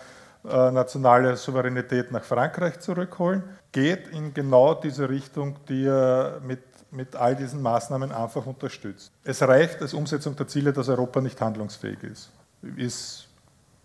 [0.44, 3.44] äh, nationale Souveränität nach Frankreich zurückholen.
[3.72, 6.60] Geht in genau diese Richtung, die er mit
[6.92, 9.12] mit all diesen Maßnahmen einfach unterstützt.
[9.24, 12.32] Es reicht als Umsetzung der Ziele, dass Europa nicht handlungsfähig ist.
[12.76, 13.27] Ist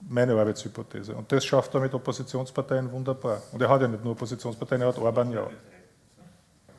[0.09, 1.15] meine Arbeitshypothese.
[1.15, 3.43] Und das schafft er mit Oppositionsparteien wunderbar.
[3.53, 5.47] Und er hat ja nicht nur Oppositionsparteien, er hat Orban ja.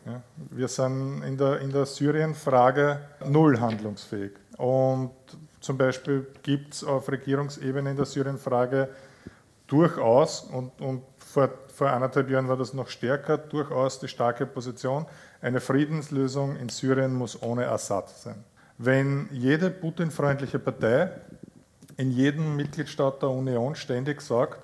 [0.06, 4.34] ja wir sind in der, in der Syrien-Frage null handlungsfähig.
[4.58, 5.12] Und
[5.60, 8.90] zum Beispiel gibt es auf Regierungsebene in der Syrien-Frage
[9.68, 15.06] durchaus, und, und vor, vor anderthalb Jahren war das noch stärker, durchaus die starke Position,
[15.42, 18.44] eine Friedenslösung in Syrien muss ohne Assad sein.
[18.78, 21.12] Wenn jede Putin-freundliche Partei
[21.98, 24.60] in jedem Mitgliedstaat der Union ständig sagt,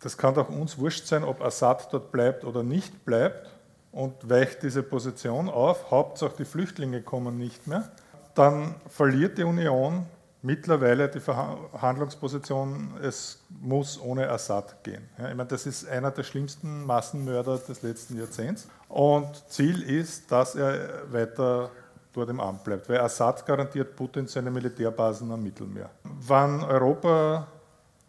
[0.00, 3.50] das kann doch uns wurscht sein, ob Assad dort bleibt oder nicht bleibt
[3.92, 7.90] und weicht diese Position auf, Hauptsache die Flüchtlinge kommen nicht mehr,
[8.34, 10.06] dann verliert die Union
[10.42, 15.08] mittlerweile die Verhandlungsposition, es muss ohne Assad gehen.
[15.18, 20.30] Ja, ich meine, das ist einer der schlimmsten Massenmörder des letzten Jahrzehnts und Ziel ist,
[20.30, 21.70] dass er weiter
[22.18, 25.90] dort im Amt bleibt, weil Assad garantiert Putin seine Militärbasen am Mittelmeer.
[26.02, 27.46] Wann Europa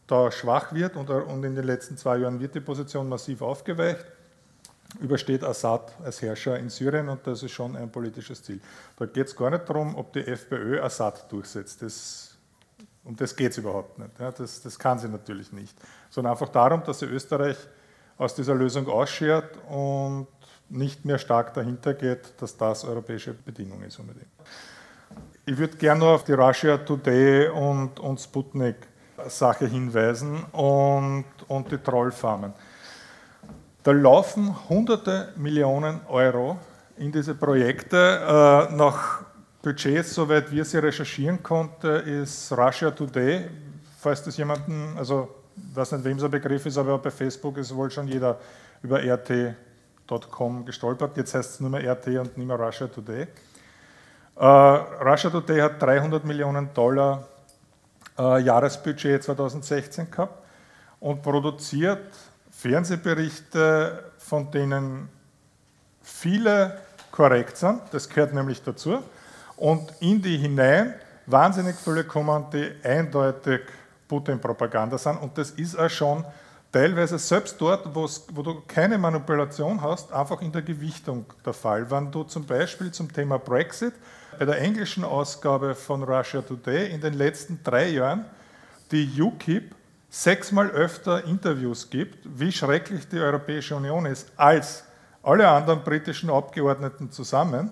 [0.08, 1.10] da schwach wird und,
[1.44, 4.06] in den letzten zwei Jahren wird die Position massiv aufgeweicht,
[5.00, 8.60] übersteht Assad als Herrscher in Syrien und das ist schon ein politisches Ziel.
[8.98, 11.82] Da geht es gar nicht darum, ob die FPÖ Assad durchsetzt.
[11.84, 12.36] Das,
[13.04, 14.20] um das geht es überhaupt nicht.
[14.20, 15.78] Ja, das, das kann sie natürlich nicht.
[16.10, 17.58] Sondern einfach darum, dass sie Österreich
[18.18, 20.28] aus dieser Lösung ausschert und
[20.70, 24.28] nicht mehr stark dahinter geht, dass das europäische Bedingung ist unbedingt.
[25.46, 28.76] Ich würde gerne noch auf die Russia Today und, und Sputnik
[29.28, 32.54] Sache hinweisen und, und die Trollfarmen.
[33.84, 36.58] Da laufen hunderte Millionen Euro
[36.98, 37.98] in diese Projekte.
[37.98, 39.22] Äh, nach
[39.62, 43.50] Budgets, soweit wir sie recherchieren konnten, ist Russia Today,
[44.00, 47.58] falls das jemanden, also ich weiß nicht, wem so ein Begriff ist, aber bei Facebook
[47.58, 48.40] ist wohl schon jeder
[48.82, 49.56] über RT
[50.10, 51.18] Russia.com gestolpert.
[51.18, 53.28] Jetzt heißt es nur mehr RT und nicht mehr Russia Today.
[54.36, 57.28] Uh, Russia Today hat 300 Millionen Dollar
[58.18, 60.44] uh, Jahresbudget 2016 gehabt
[61.00, 62.08] und produziert
[62.50, 65.10] Fernsehberichte, von denen
[66.02, 66.80] viele
[67.12, 69.00] korrekt sind, das gehört nämlich dazu,
[69.58, 70.94] und in die hinein
[71.26, 73.62] wahnsinnig viele kommen, die eindeutig
[74.08, 75.22] Putin-Propaganda sind.
[75.22, 76.24] Und das ist auch schon
[76.72, 81.90] teilweise selbst dort, wo du keine Manipulation hast, einfach in der Gewichtung der Fall.
[81.90, 83.94] Wenn du zum Beispiel zum Thema Brexit
[84.38, 88.26] bei der englischen Ausgabe von Russia Today in den letzten drei Jahren
[88.92, 89.76] die UKIP
[90.10, 94.84] sechsmal öfter Interviews gibt, wie schrecklich die Europäische Union ist, als
[95.22, 97.70] alle anderen britischen Abgeordneten zusammen,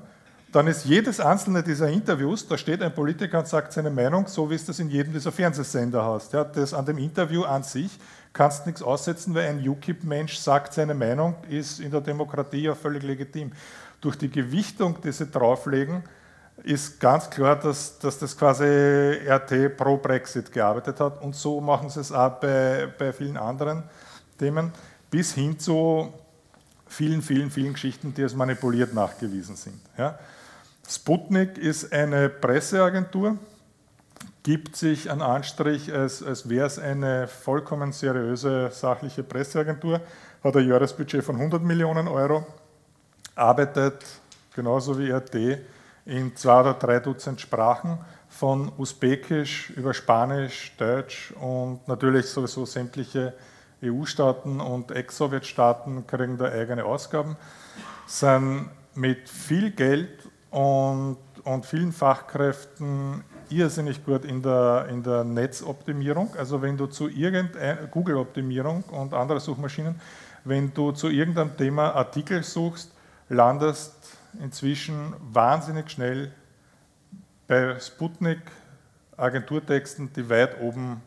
[0.57, 4.49] dann ist jedes einzelne dieser Interviews, da steht ein Politiker und sagt seine Meinung, so
[4.49, 6.33] wie es das in jedem dieser Fernsehsender hast.
[6.33, 7.99] Ja, das an dem Interview an sich
[8.33, 13.03] kannst nichts aussetzen, weil ein UKIP-Mensch sagt seine Meinung, ist in der Demokratie ja völlig
[13.03, 13.51] legitim.
[14.01, 16.01] Durch die Gewichtung, die sie drauflegen,
[16.63, 21.91] ist ganz klar, dass, dass das quasi RT pro Brexit gearbeitet hat und so machen
[21.91, 23.83] sie es auch bei, bei vielen anderen
[24.39, 24.71] Themen,
[25.11, 26.11] bis hin zu
[26.87, 29.79] vielen, vielen, vielen Geschichten, die als manipuliert nachgewiesen sind.
[29.99, 30.17] Ja.
[30.89, 33.37] Sputnik ist eine Presseagentur,
[34.43, 39.99] gibt sich einen Anstrich, als, als wäre es eine vollkommen seriöse, sachliche Presseagentur,
[40.41, 42.47] hat ein Jahresbudget von 100 Millionen Euro,
[43.35, 44.05] arbeitet
[44.55, 45.59] genauso wie RT
[46.05, 47.97] in zwei oder drei Dutzend Sprachen,
[48.29, 53.33] von Usbekisch über Spanisch, Deutsch und natürlich sowieso sämtliche
[53.83, 57.35] EU-Staaten und Ex-Sowjet-Staaten kriegen da eigene Ausgaben,
[58.05, 60.26] sind mit viel Geld
[60.57, 66.35] und, und vielen Fachkräften irrsinnig gut in der, in der Netzoptimierung.
[66.35, 70.01] Also wenn du zu irgendeiner Google-Optimierung und andere Suchmaschinen,
[70.45, 72.91] wenn du zu irgendeinem Thema Artikel suchst,
[73.29, 76.31] landest inzwischen wahnsinnig schnell
[77.47, 78.39] bei Sputnik
[79.15, 81.03] Agenturtexten, die weit oben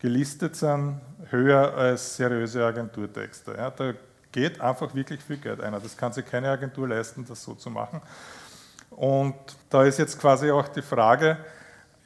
[0.00, 3.54] gelistet sind, höher als seriöse Agenturtexte.
[3.56, 3.92] Ja, da
[4.32, 5.74] geht einfach wirklich viel Geld ein.
[5.74, 8.00] Das kann sich keine Agentur leisten, das so zu machen.
[9.00, 9.34] Und
[9.70, 11.38] da ist jetzt quasi auch die Frage,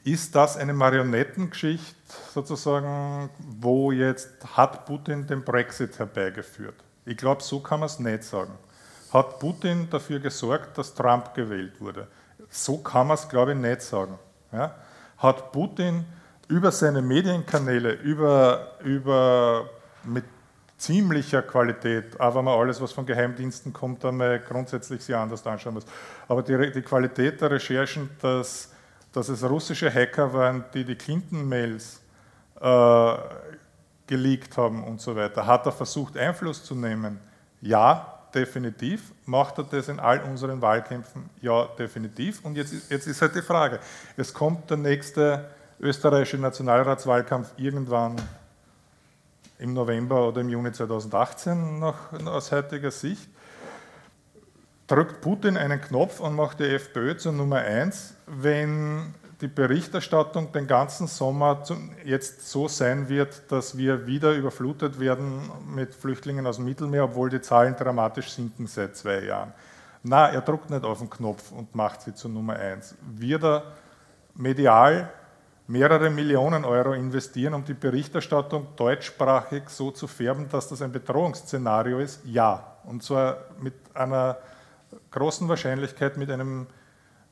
[0.04, 1.92] ist das eine Marionettengeschichte
[2.32, 6.76] sozusagen, wo jetzt hat Putin den Brexit herbeigeführt?
[7.04, 8.52] Ich glaube, so kann man es nicht sagen.
[9.12, 12.06] Hat Putin dafür gesorgt, dass Trump gewählt wurde?
[12.48, 14.16] So kann man es, glaube ich, nicht sagen.
[14.52, 14.76] Ja?
[15.18, 16.04] Hat Putin
[16.46, 19.68] über seine Medienkanäle, über, über
[20.04, 20.26] mit
[20.76, 25.74] ziemlicher Qualität, auch wenn man alles, was von Geheimdiensten kommt, einmal grundsätzlich sehr anders anschauen
[25.74, 25.86] muss.
[26.28, 28.72] Aber die, die Qualität der Recherchen, dass,
[29.12, 32.00] dass es russische Hacker waren, die die Clinton-Mails
[32.60, 33.14] äh,
[34.06, 37.18] geleakt haben und so weiter, hat er versucht, Einfluss zu nehmen?
[37.60, 39.12] Ja, definitiv.
[39.24, 41.30] Macht er das in all unseren Wahlkämpfen?
[41.40, 42.44] Ja, definitiv.
[42.44, 43.78] Und jetzt, jetzt ist halt die Frage,
[44.16, 45.48] es kommt der nächste
[45.80, 48.16] österreichische Nationalratswahlkampf irgendwann
[49.58, 53.28] im November oder im Juni 2018 noch aus heutiger Sicht,
[54.86, 60.66] drückt Putin einen Knopf und macht die FPÖ zur Nummer eins, wenn die Berichterstattung den
[60.66, 61.62] ganzen Sommer
[62.04, 67.30] jetzt so sein wird, dass wir wieder überflutet werden mit Flüchtlingen aus dem Mittelmeer, obwohl
[67.30, 69.52] die Zahlen dramatisch sinken seit zwei Jahren.
[70.02, 72.94] Na, er drückt nicht auf den Knopf und macht sie zur Nummer eins.
[73.00, 73.62] Wird er
[74.34, 75.10] medial
[75.66, 82.00] mehrere Millionen Euro investieren, um die Berichterstattung deutschsprachig so zu färben, dass das ein Bedrohungsszenario
[82.00, 82.20] ist?
[82.24, 82.78] Ja.
[82.84, 84.36] Und zwar mit einer
[85.10, 86.66] großen Wahrscheinlichkeit, mit einem,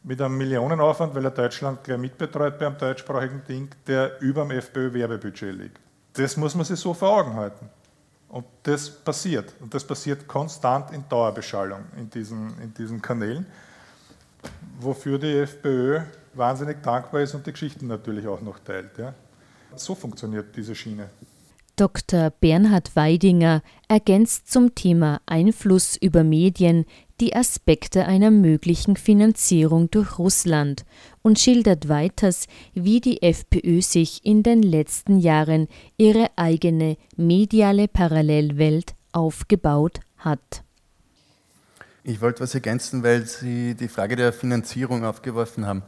[0.03, 5.55] mit einem Millionenaufwand, weil er Deutschland gleich mitbetreut beim deutschsprachigen Ding, der über dem FPÖ-Werbebudget
[5.55, 5.80] liegt.
[6.14, 7.68] Das muss man sich so vor Augen halten.
[8.28, 9.53] Und das passiert.
[9.61, 13.45] Und das passiert konstant in Dauerbeschallung in diesen, in diesen Kanälen,
[14.80, 16.01] wofür die FPÖ
[16.35, 18.99] wahnsinnig dankbar ist und die Geschichten natürlich auch noch teilt.
[18.99, 19.14] Ja.
[19.76, 21.09] So funktioniert diese Schiene.
[21.76, 22.30] Dr.
[22.30, 26.85] Bernhard Weidinger ergänzt zum Thema Einfluss über Medien
[27.20, 30.85] die Aspekte einer möglichen Finanzierung durch Russland
[31.22, 38.95] und schildert weiters, wie die FPÖ sich in den letzten Jahren ihre eigene mediale Parallelwelt
[39.12, 40.64] aufgebaut hat.
[42.05, 45.85] Ich wollte was ergänzen, weil Sie die Frage der Finanzierung aufgeworfen haben.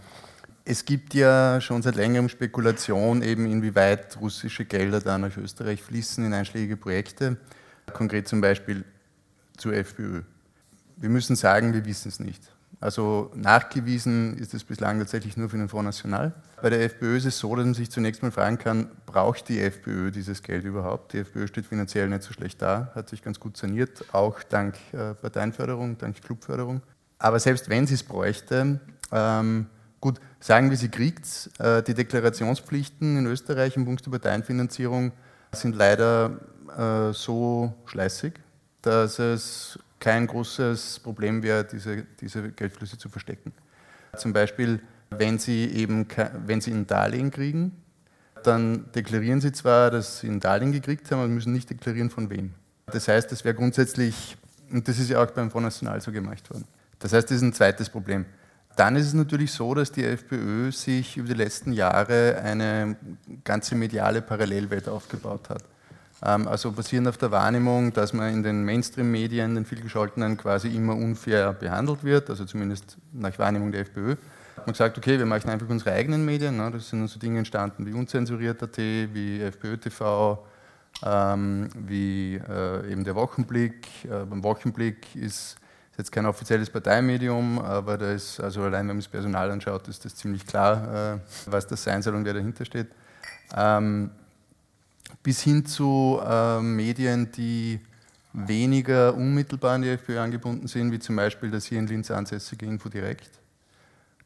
[0.67, 6.25] Es gibt ja schon seit längerem Spekulation, eben inwieweit russische Gelder da nach Österreich fließen
[6.25, 7.37] in einschlägige Projekte,
[7.93, 8.83] konkret zum Beispiel
[9.59, 10.23] zur FPÖ.
[10.97, 12.51] Wir müssen sagen, wir wissen es nicht.
[12.81, 16.33] Also nachgewiesen ist es bislang tatsächlich nur für den Front National.
[16.63, 19.61] Bei der FPÖ ist es so, dass man sich zunächst mal fragen kann, braucht die
[19.61, 21.13] FPÖ dieses Geld überhaupt?
[21.13, 24.77] Die FPÖ steht finanziell nicht so schlecht da, hat sich ganz gut saniert, auch dank
[24.93, 26.81] äh, Parteienförderung, dank Clubförderung.
[27.19, 28.81] Aber selbst wenn sie es bräuchte,
[29.13, 29.67] ähm,
[30.05, 35.13] Gut, sagen wir, sie kriegt äh, die Deklarationspflichten in Österreich im Punkt der Parteienfinanzierung
[35.53, 36.41] sind leider
[36.77, 38.35] äh, so schleißig,
[38.83, 43.55] dass es kein großes Problem wäre, diese, diese Geldflüsse zu verstecken.
[44.19, 46.07] Zum Beispiel, wenn Sie eben
[46.45, 47.73] wenn Sie ein Darlehen kriegen,
[48.43, 52.29] dann deklarieren Sie zwar, dass Sie ein Darlehen gekriegt haben, aber müssen nicht deklarieren, von
[52.29, 52.53] wem.
[52.93, 54.37] Das heißt, das wäre grundsätzlich,
[54.71, 56.67] und das ist ja auch beim Fonds National so gemacht worden.
[56.99, 58.27] Das heißt, das ist ein zweites Problem.
[58.77, 62.97] Dann ist es natürlich so, dass die FPÖ sich über die letzten Jahre eine
[63.45, 65.65] ganze mediale Parallelwelt aufgebaut hat.
[66.25, 70.97] Ähm, also basierend auf der Wahrnehmung, dass man in den Mainstream-Medien, den vielgescholtenen, quasi immer
[70.97, 74.17] unfair behandelt wird, also zumindest nach Wahrnehmung der FPÖ,
[74.67, 76.57] man gesagt, okay, wir machen einfach unsere eigenen Medien.
[76.57, 76.71] Ne?
[76.71, 80.45] Das sind so Dinge entstanden wie Unzensuriert.at, wie FPÖ TV,
[81.05, 83.87] ähm, wie äh, eben der Wochenblick.
[84.05, 85.57] Äh, beim Wochenblick ist
[85.95, 89.87] ist jetzt kein offizielles Parteimedium, aber da ist, also allein wenn man das Personal anschaut,
[89.87, 92.89] ist das ziemlich klar, äh, was das sein soll und wer dahinter steht.
[93.57, 94.11] Ähm,
[95.23, 97.79] bis hin zu äh, Medien, die
[98.33, 102.67] weniger unmittelbar an die FPÖ angebunden sind, wie zum Beispiel das hier in Linz ansässige
[102.67, 103.31] Infodirekt.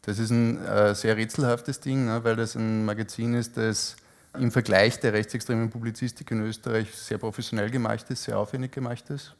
[0.00, 3.94] Das ist ein äh, sehr rätselhaftes Ding, ne, weil das ein Magazin ist, das
[4.32, 9.34] im Vergleich der rechtsextremen Publizistik in Österreich sehr professionell gemacht ist, sehr aufwendig gemacht ist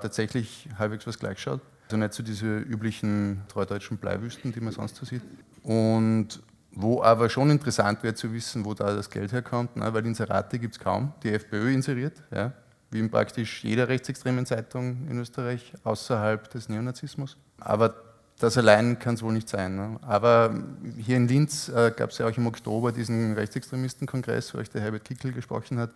[0.00, 1.60] tatsächlich halbwegs was gleich schaut.
[1.84, 5.22] Also nicht so diese üblichen treudeutschen Bleiwüsten, die man sonst so sieht.
[5.62, 6.40] Und
[6.72, 9.92] wo aber schon interessant wäre zu wissen, wo da das Geld herkommt, ne?
[9.92, 11.12] weil Inserate gibt es kaum.
[11.22, 12.52] Die FPÖ inseriert, ja?
[12.90, 17.36] wie in praktisch jeder rechtsextremen Zeitung in Österreich, außerhalb des Neonazismus.
[17.58, 17.94] Aber
[18.38, 19.76] das allein kann es wohl nicht sein.
[19.76, 19.98] Ne?
[20.02, 20.54] Aber
[20.96, 24.80] hier in Linz äh, gab es ja auch im Oktober diesen Rechtsextremistenkongress, wo euch der
[24.80, 25.90] Herbert Kickel gesprochen hat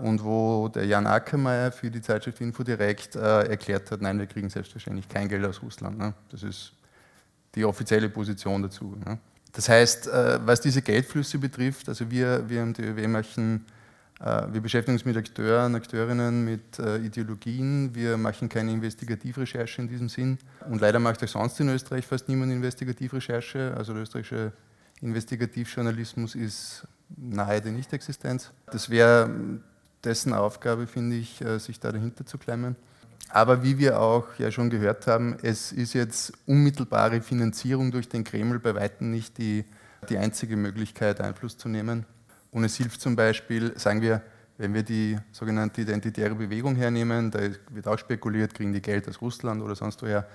[0.00, 4.26] und wo der Jan Ackermeier für die Zeitschrift Info direkt äh, erklärt hat, nein, wir
[4.26, 5.98] kriegen selbstverständlich kein Geld aus Russland.
[5.98, 6.14] Ne?
[6.30, 6.72] Das ist
[7.54, 8.96] die offizielle Position dazu.
[9.04, 9.18] Ne?
[9.52, 13.66] Das heißt, äh, was diese Geldflüsse betrifft, also wir, wir am DÖW machen,
[14.20, 19.88] äh, wir beschäftigen uns mit Akteuren, Akteurinnen, mit äh, Ideologien, wir machen keine Investigativrecherche in
[19.88, 20.38] diesem Sinn
[20.70, 24.52] und leider macht auch sonst in Österreich fast niemand Investigativrecherche, also der österreichische
[25.02, 26.86] Investigativjournalismus ist
[27.16, 28.52] nahe der Nichtexistenz.
[28.66, 29.28] Das wäre
[30.04, 32.76] dessen Aufgabe, finde ich, äh, sich da dahinter zu klemmen.
[33.28, 38.24] Aber wie wir auch ja schon gehört haben, es ist jetzt unmittelbare Finanzierung durch den
[38.24, 39.64] Kreml bei weitem nicht die,
[40.08, 42.04] die einzige Möglichkeit, Einfluss zu nehmen.
[42.50, 44.20] Und es hilft zum Beispiel, sagen wir,
[44.58, 47.40] wenn wir die sogenannte identitäre Bewegung hernehmen, da
[47.70, 50.26] wird auch spekuliert, kriegen die Geld aus Russland oder sonst woher.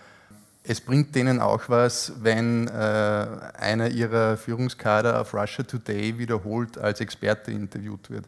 [0.63, 6.99] Es bringt denen auch was, wenn äh, einer ihrer Führungskader auf Russia Today wiederholt als
[6.99, 8.25] Experte interviewt wird.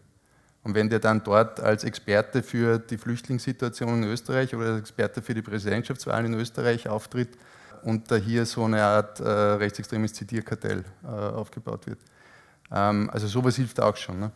[0.70, 5.24] Und wenn der dann dort als Experte für die Flüchtlingssituation in Österreich oder als Experte
[5.24, 7.30] für die Präsidentschaftswahlen in Österreich auftritt
[7.82, 11.98] und da hier so eine Art äh, rechtsextremes Zitierkartell äh, aufgebaut wird.
[12.72, 14.20] Ähm, also sowas hilft auch schon.
[14.20, 14.32] Ne?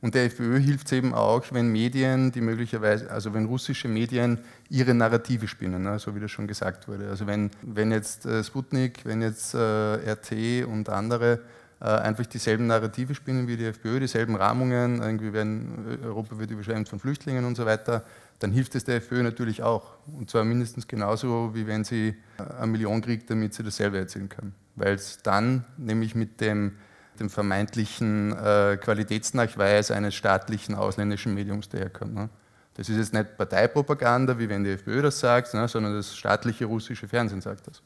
[0.00, 4.38] Und der FPÖ hilft es eben auch, wenn Medien, die möglicherweise, also wenn russische Medien
[4.70, 7.08] ihre Narrative spinnen, ne, so wie das schon gesagt wurde.
[7.08, 11.40] Also wenn, wenn jetzt äh, Sputnik, wenn jetzt äh, RT und andere
[11.86, 17.00] einfach dieselben Narrative spinnen wie die FPÖ, dieselben Rahmungen, irgendwie werden, Europa wird überschwemmt von
[17.00, 18.04] Flüchtlingen und so weiter,
[18.38, 19.94] dann hilft es der FPÖ natürlich auch.
[20.06, 22.14] Und zwar mindestens genauso, wie wenn sie
[22.58, 24.54] eine Million kriegt, damit sie das selber erzählen kann.
[24.76, 26.76] Weil es dann nämlich mit dem,
[27.18, 32.14] dem vermeintlichen äh, Qualitätsnachweis eines staatlichen ausländischen Mediums daherkommt.
[32.14, 32.28] Ne?
[32.74, 36.64] Das ist jetzt nicht Parteipropaganda, wie wenn die FPÖ das sagt, ne, sondern das staatliche
[36.64, 37.82] russische Fernsehen sagt das.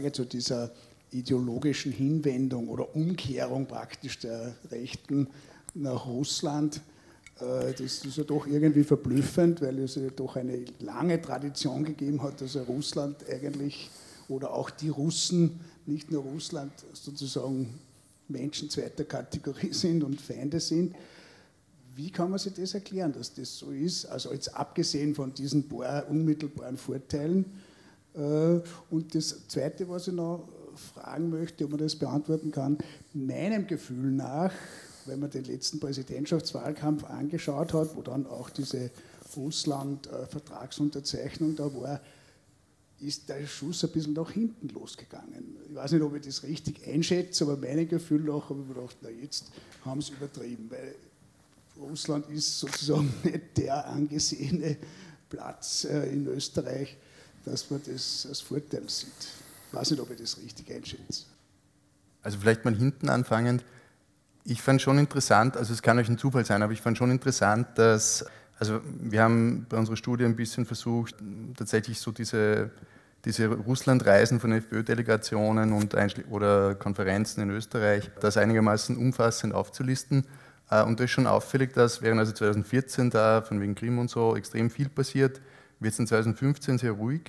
[0.00, 0.70] Frage zu dieser
[1.10, 5.28] ideologischen Hinwendung oder Umkehrung praktisch der Rechten
[5.74, 6.80] nach Russland.
[7.38, 12.22] Äh, das ist ja doch irgendwie verblüffend, weil es ja doch eine lange Tradition gegeben
[12.22, 13.90] hat, dass Russland eigentlich
[14.30, 17.78] oder auch die Russen, nicht nur Russland, sozusagen
[18.28, 20.94] Menschen zweiter Kategorie sind und Feinde sind.
[21.94, 24.06] Wie kann man sich das erklären, dass das so ist?
[24.06, 27.44] Also jetzt abgesehen von diesen paar unmittelbaren Vorteilen.
[28.14, 30.46] Äh, und das Zweite, was ich noch
[30.94, 32.76] fragen möchte, ob man das beantworten kann,
[33.12, 34.52] meinem Gefühl nach,
[35.06, 38.90] wenn man den letzten Präsidentschaftswahlkampf angeschaut hat, wo dann auch diese
[39.36, 42.02] Russland-Vertragsunterzeichnung da war,
[43.00, 45.56] ist der Schuss ein bisschen nach hinten losgegangen.
[45.68, 48.74] Ich weiß nicht, ob ich das richtig einschätze, aber meinem Gefühl nach habe ich mir
[48.74, 49.46] gedacht, na jetzt
[49.84, 50.94] haben sie übertrieben, weil
[51.80, 54.76] Russland ist sozusagen nicht der angesehene
[55.30, 56.98] Platz äh, in Österreich,
[57.44, 59.08] dass man das als Vorteil sieht.
[59.68, 61.24] Ich weiß nicht, ob ich das richtig einschätze.
[62.22, 63.64] Also vielleicht mal hinten anfangend.
[64.44, 67.10] Ich fand schon interessant, also es kann euch ein Zufall sein, aber ich fand schon
[67.10, 68.24] interessant, dass,
[68.58, 71.14] also wir haben bei unserer Studie ein bisschen versucht,
[71.56, 72.70] tatsächlich so diese,
[73.24, 75.72] diese Russlandreisen von FPÖ-Delegationen
[76.30, 80.26] oder Konferenzen in Österreich, das einigermaßen umfassend aufzulisten.
[80.70, 84.10] Äh, und da ist schon auffällig, dass während also 2014 da von wegen Krim und
[84.10, 85.40] so extrem viel passiert,
[85.80, 87.22] wird es in 2015 sehr ruhig,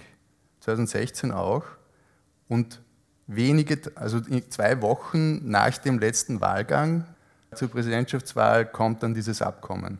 [0.60, 1.64] 2016 auch.
[2.48, 2.82] Und
[3.28, 7.06] wenige, also zwei Wochen nach dem letzten Wahlgang
[7.56, 10.00] zur Präsidentschaftswahl kommt dann dieses Abkommen.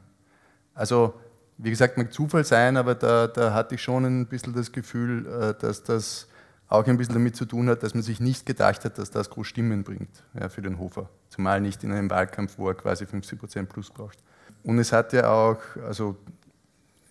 [0.74, 1.14] Also,
[1.58, 5.28] wie gesagt, mag Zufall sein, aber da, da hatte ich schon ein bisschen das Gefühl,
[5.28, 6.28] äh, dass das
[6.68, 9.30] auch ein bisschen damit zu tun hat, dass man sich nicht gedacht hat, dass das
[9.30, 11.10] groß Stimmen bringt ja, für den Hofer.
[11.30, 14.18] Zumal nicht in einem Wahlkampf, wo er quasi 50 Prozent plus braucht.
[14.64, 16.18] Und es hat ja auch, also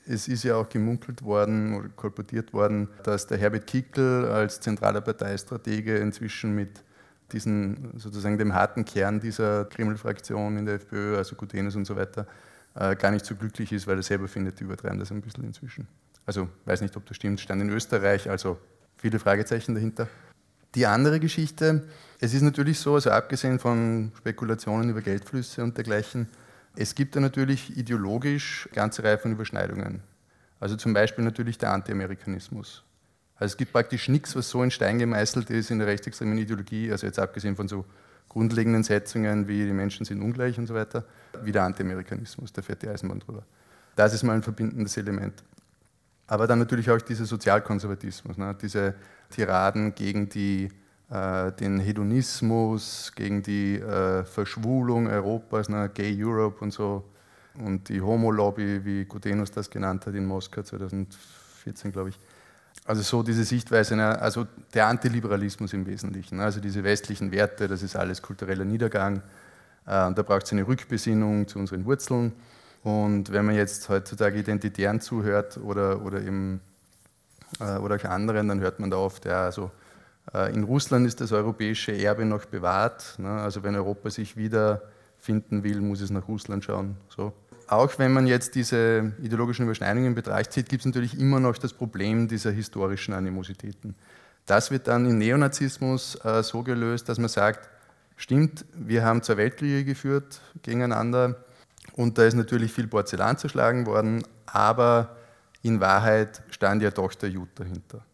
[0.06, 5.00] es ist ja auch gemunkelt worden oder kolportiert worden, dass der Herbert Kickl als zentraler
[5.00, 6.82] Parteistratege inzwischen mit
[7.32, 12.26] diesen, sozusagen dem harten Kern dieser Kreml-Fraktion in der FPÖ, also Gutenus und so weiter,
[12.74, 15.44] äh, gar nicht so glücklich ist, weil er selber findet, die übertreiben das ein bisschen
[15.44, 15.86] inzwischen.
[16.26, 18.58] Also weiß nicht, ob das stimmt, stand in Österreich, also
[18.96, 20.08] viele Fragezeichen dahinter.
[20.74, 21.88] Die andere Geschichte,
[22.20, 26.28] es ist natürlich so, also abgesehen von Spekulationen über Geldflüsse und dergleichen,
[26.76, 30.02] es gibt da natürlich ideologisch eine ganze Reihe von Überschneidungen.
[30.60, 32.84] Also zum Beispiel natürlich der Anti-Amerikanismus.
[33.36, 36.92] Also es gibt praktisch nichts, was so in Stein gemeißelt ist in der rechtsextremen Ideologie,
[36.92, 37.86] also jetzt abgesehen von so
[38.28, 41.04] grundlegenden Setzungen wie die Menschen sind ungleich und so weiter,
[41.42, 43.44] wie der Anti-Amerikanismus, da fährt die Eisenbahn drüber.
[43.96, 45.42] Das ist mal ein verbindendes Element.
[46.26, 48.56] Aber dann natürlich auch dieser Sozialkonservatismus, ne?
[48.60, 48.94] diese
[49.30, 50.68] Tiraden gegen die
[51.10, 57.04] äh, den Hedonismus, gegen die äh, Verschwulung Europas, ne, Gay Europe und so,
[57.54, 62.18] und die Homo-Lobby, wie Gutenus das genannt hat in Moskau 2014, glaube ich.
[62.84, 67.66] Also so diese Sichtweise, ne, also der Antiliberalismus im Wesentlichen, ne, also diese westlichen Werte,
[67.66, 69.22] das ist alles kultureller Niedergang.
[69.86, 72.32] Äh, und da braucht es eine Rückbesinnung zu unseren Wurzeln.
[72.84, 76.60] Und wenn man jetzt heutzutage Identitären zuhört oder, oder, eben,
[77.58, 79.89] oder auch anderen, dann hört man da oft, ja, also äh,
[80.52, 83.18] in Russland ist das europäische Erbe noch bewahrt.
[83.18, 83.28] Ne?
[83.28, 86.96] Also wenn Europa sich wiederfinden will, muss es nach Russland schauen.
[87.08, 87.32] So.
[87.66, 91.56] Auch wenn man jetzt diese ideologischen Überschneidungen in Betracht zieht, gibt es natürlich immer noch
[91.56, 93.94] das Problem dieser historischen Animositäten.
[94.46, 97.68] Das wird dann im Neonazismus äh, so gelöst, dass man sagt,
[98.16, 101.36] stimmt, wir haben zwei Weltkriege geführt gegeneinander
[101.92, 105.16] und da ist natürlich viel Porzellan zerschlagen worden, aber
[105.62, 108.04] in Wahrheit stand ja doch der Jude dahinter.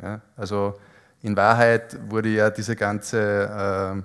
[0.00, 0.78] Ja, also
[1.22, 4.02] in Wahrheit wurde ja diese ganze, äh,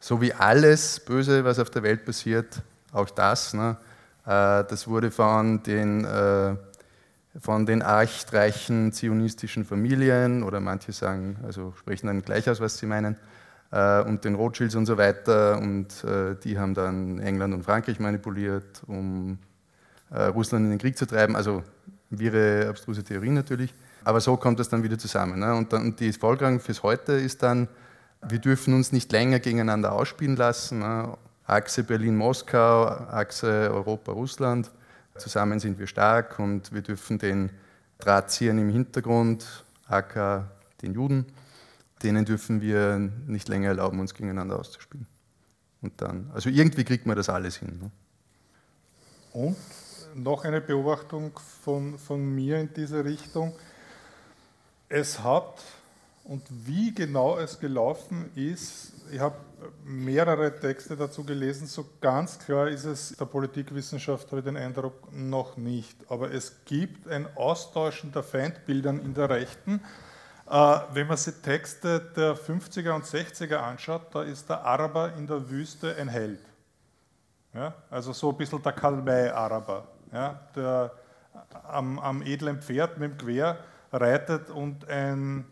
[0.00, 3.76] so wie alles Böse, was auf der Welt passiert, auch das, ne,
[4.24, 6.56] äh, das wurde von den, äh,
[7.40, 12.86] von den archreichen zionistischen Familien oder manche sagen, also sprechen dann gleich aus, was sie
[12.86, 13.16] meinen,
[13.70, 15.58] äh, und den Rothschilds und so weiter.
[15.58, 19.38] Und äh, die haben dann England und Frankreich manipuliert, um
[20.12, 21.36] Russland in den Krieg zu treiben.
[21.36, 21.62] Also
[22.10, 23.72] wirre, abstruse Theorie natürlich.
[24.04, 25.40] Aber so kommt das dann wieder zusammen.
[25.40, 25.54] Ne?
[25.54, 27.68] Und, dann, und die Folgerung fürs Heute ist dann,
[28.28, 30.80] wir dürfen uns nicht länger gegeneinander ausspielen lassen.
[30.80, 31.16] Ne?
[31.46, 34.70] Achse Berlin-Moskau, Achse Europa-Russland.
[35.16, 37.50] Zusammen sind wir stark und wir dürfen den
[37.98, 40.44] Drahtziehern im Hintergrund, AK
[40.80, 41.26] den Juden,
[42.02, 45.06] denen dürfen wir nicht länger erlauben, uns gegeneinander auszuspielen.
[45.82, 47.78] Und dann, also irgendwie kriegt man das alles hin.
[47.82, 47.90] Ne?
[49.32, 49.56] Und
[50.14, 53.52] noch eine Beobachtung von, von mir in diese Richtung
[54.90, 55.62] es hat
[56.24, 59.36] und wie genau es gelaufen ist, ich habe
[59.84, 65.12] mehrere Texte dazu gelesen, so ganz klar ist es der Politikwissenschaft, habe ich den Eindruck,
[65.12, 65.96] noch nicht.
[66.08, 69.80] Aber es gibt ein Austauschen der Feindbildern in der Rechten.
[70.48, 75.26] Äh, wenn man sich Texte der 50er und 60er anschaut, da ist der Araber in
[75.26, 76.40] der Wüste ein Held.
[77.54, 80.92] Ja, also so ein bisschen der Kalmei-Araber, ja, der
[81.64, 83.58] am, am, edlen Pferd mit dem Gewehr
[83.92, 85.44] reitet und ein,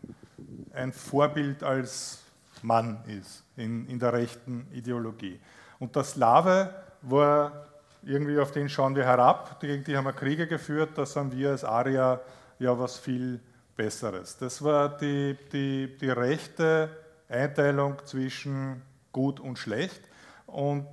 [0.72, 2.22] ein Vorbild als
[2.62, 5.40] Mann ist in, in der rechten Ideologie.
[5.78, 7.66] Und der Slave war
[8.02, 11.50] irgendwie, auf den schauen wir herab, gegen die haben wir Kriege geführt, da sind wir
[11.50, 12.20] als Arier
[12.58, 13.40] ja was viel
[13.76, 14.36] Besseres.
[14.36, 16.90] Das war die, die, die rechte
[17.28, 18.82] Einteilung zwischen
[19.12, 20.00] gut und schlecht.
[20.46, 20.86] Und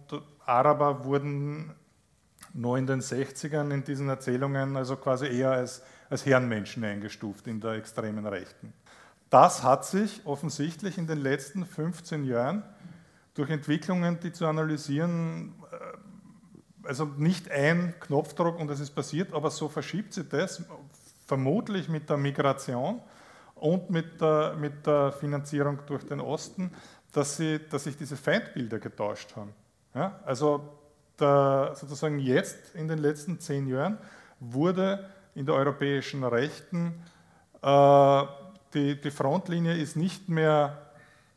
[0.46, 1.74] Araber wurden
[2.54, 7.60] noch in den 60ern in diesen Erzählungen also quasi eher als, als Herrenmenschen eingestuft in
[7.60, 8.74] der extremen Rechten.
[9.30, 12.64] Das hat sich offensichtlich in den letzten 15 Jahren
[13.34, 19.50] durch Entwicklungen, die zu analysieren, äh, also nicht ein Knopfdruck und es ist passiert, aber
[19.52, 20.64] so verschiebt sich das,
[21.26, 23.02] vermutlich mit der Migration
[23.56, 26.72] und mit der, mit der Finanzierung durch den Osten,
[27.12, 29.54] dass, sie, dass sich diese Feindbilder getauscht haben.
[29.94, 30.78] Ja, also
[31.20, 33.98] der, sozusagen jetzt in den letzten zehn Jahren
[34.40, 37.04] wurde in der europäischen Rechten
[37.62, 38.24] äh,
[38.74, 40.78] die, die Frontlinie ist nicht mehr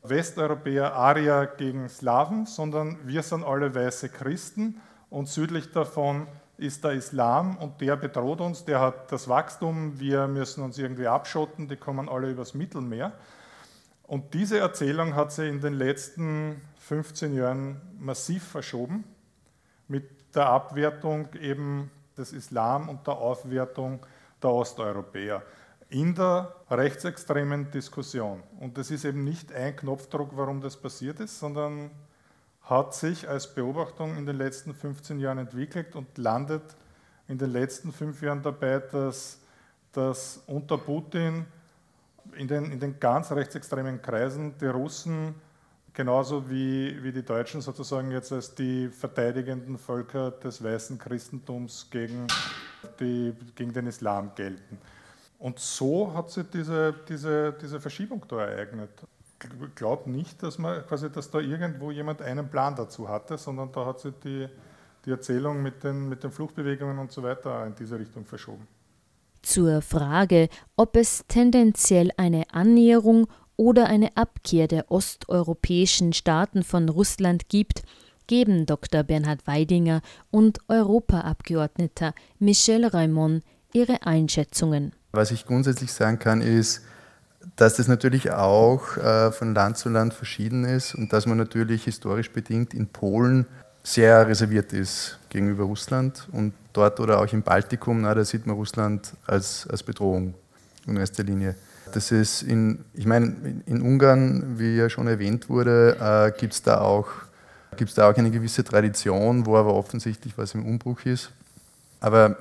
[0.03, 4.81] Westeuropäer, Arier gegen Slawen, sondern wir sind alle weiße Christen
[5.11, 6.27] und südlich davon
[6.57, 11.07] ist der Islam und der bedroht uns, der hat das Wachstum, wir müssen uns irgendwie
[11.07, 13.13] abschotten, die kommen alle übers Mittelmeer.
[14.03, 19.05] Und diese Erzählung hat sich in den letzten 15 Jahren massiv verschoben
[19.87, 24.05] mit der Abwertung eben des Islam und der Aufwertung
[24.43, 25.43] der Osteuropäer
[25.91, 28.43] in der rechtsextremen Diskussion.
[28.61, 31.91] Und das ist eben nicht ein Knopfdruck, warum das passiert ist, sondern
[32.63, 36.63] hat sich als Beobachtung in den letzten 15 Jahren entwickelt und landet
[37.27, 39.39] in den letzten fünf Jahren dabei, dass,
[39.93, 41.47] dass unter Putin
[42.37, 45.35] in den, in den ganz rechtsextremen Kreisen die Russen
[45.93, 52.27] genauso wie, wie die Deutschen sozusagen jetzt als die verteidigenden Völker des weißen Christentums gegen,
[53.01, 54.79] die, gegen den Islam gelten.
[55.39, 58.91] Und so hat sich diese, diese, diese Verschiebung da ereignet.
[59.41, 63.71] Ich glaube nicht, dass, man, quasi, dass da irgendwo jemand einen Plan dazu hatte, sondern
[63.71, 64.49] da hat sich die,
[65.05, 68.67] die Erzählung mit den, mit den Fluchtbewegungen und so weiter in diese Richtung verschoben.
[69.43, 73.29] Zur Frage, ob es tendenziell eine Annäherung
[73.59, 77.83] oder eine Abkehr der osteuropäischen Staaten von Russland gibt,
[78.29, 79.03] geben Dr.
[79.03, 80.01] Bernhard Weidinger
[80.31, 83.43] und Europaabgeordneter Michel Raimond
[83.73, 84.93] ihre Einschätzungen.
[85.13, 86.83] Was ich grundsätzlich sagen kann, ist,
[87.57, 91.85] dass das natürlich auch äh, von Land zu Land verschieden ist und dass man natürlich
[91.85, 93.47] historisch bedingt in Polen
[93.83, 98.55] sehr reserviert ist gegenüber Russland und dort oder auch im Baltikum, na, da sieht man
[98.55, 100.35] Russland als, als Bedrohung
[100.87, 101.57] in erster Linie.
[101.93, 106.63] Das ist in, ich meine, in Ungarn, wie ja schon erwähnt wurde, äh, gibt es
[106.63, 107.09] da, auch,
[107.95, 111.31] da auch eine gewisse Tradition, wo aber offensichtlich was im Umbruch ist.
[112.01, 112.37] Aber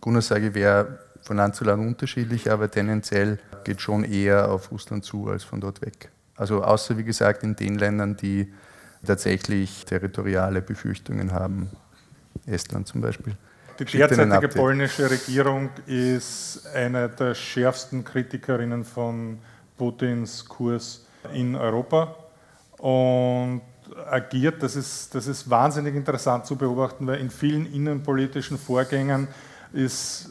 [0.00, 5.28] Grundaussage wäre von Land zu Land unterschiedlich, aber tendenziell geht schon eher auf Russland zu
[5.28, 6.10] als von dort weg.
[6.36, 8.52] Also außer wie gesagt in den Ländern, die
[9.04, 11.70] tatsächlich territoriale Befürchtungen haben,
[12.46, 13.36] Estland zum Beispiel.
[13.78, 19.38] Die derzeitige polnische Regierung ist eine der schärfsten Kritikerinnen von
[19.76, 21.04] Putins Kurs
[21.34, 22.14] in Europa
[22.78, 23.60] und
[24.10, 29.28] agiert, das ist, das ist wahnsinnig interessant zu beobachten, weil in vielen innenpolitischen Vorgängen
[29.72, 30.30] ist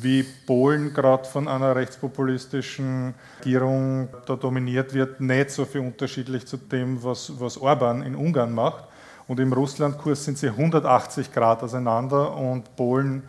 [0.00, 6.56] wie Polen gerade von einer rechtspopulistischen Regierung da dominiert wird, nicht so viel unterschiedlich zu
[6.56, 8.84] dem, was, was Orban in Ungarn macht.
[9.26, 13.22] Und im Russlandkurs sind sie 180 Grad auseinander und Polen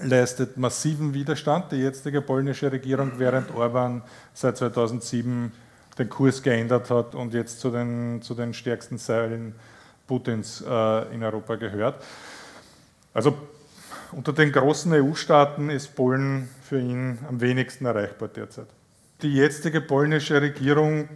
[0.00, 1.72] leistet massiven Widerstand.
[1.72, 4.02] Die jetzige polnische Regierung, während Orban
[4.32, 5.52] seit 2007
[5.98, 9.54] den Kurs geändert hat und jetzt zu den, zu den stärksten Säulen
[10.06, 12.02] Putins äh, in Europa gehört.
[13.12, 13.36] Also
[14.12, 18.66] unter den großen EU-Staaten ist Polen für ihn am wenigsten erreichbar derzeit.
[19.22, 21.06] Die jetzige polnische Regierung äh,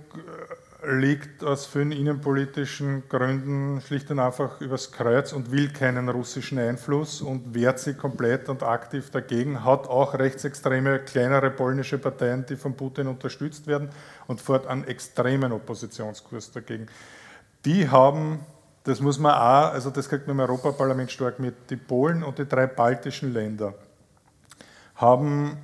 [0.90, 7.20] liegt aus vielen innenpolitischen Gründen schlicht und einfach übers Kreuz und will keinen russischen Einfluss
[7.20, 12.74] und wehrt sich komplett und aktiv dagegen, hat auch rechtsextreme kleinere polnische Parteien, die von
[12.74, 13.90] Putin unterstützt werden
[14.26, 16.86] und fährt einen extremen Oppositionskurs dagegen.
[17.64, 18.40] Die haben
[18.84, 22.38] das muss man auch, also das kriegt man im Europaparlament stark mit, die Polen und
[22.38, 23.74] die drei baltischen Länder
[24.94, 25.58] haben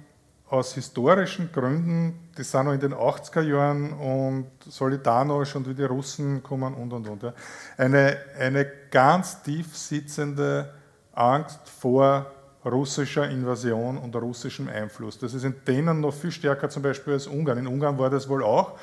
[0.49, 5.85] aus historischen Gründen, die sind noch in den 80er Jahren und Solidarność und wie die
[5.85, 7.33] Russen kommen und und und, ja,
[7.77, 10.71] eine, eine ganz tief sitzende
[11.13, 12.27] Angst vor
[12.65, 15.19] russischer Invasion und russischem Einfluss.
[15.19, 17.59] Das ist in denen noch viel stärker zum Beispiel als Ungarn.
[17.59, 18.79] In Ungarn war das wohl auch,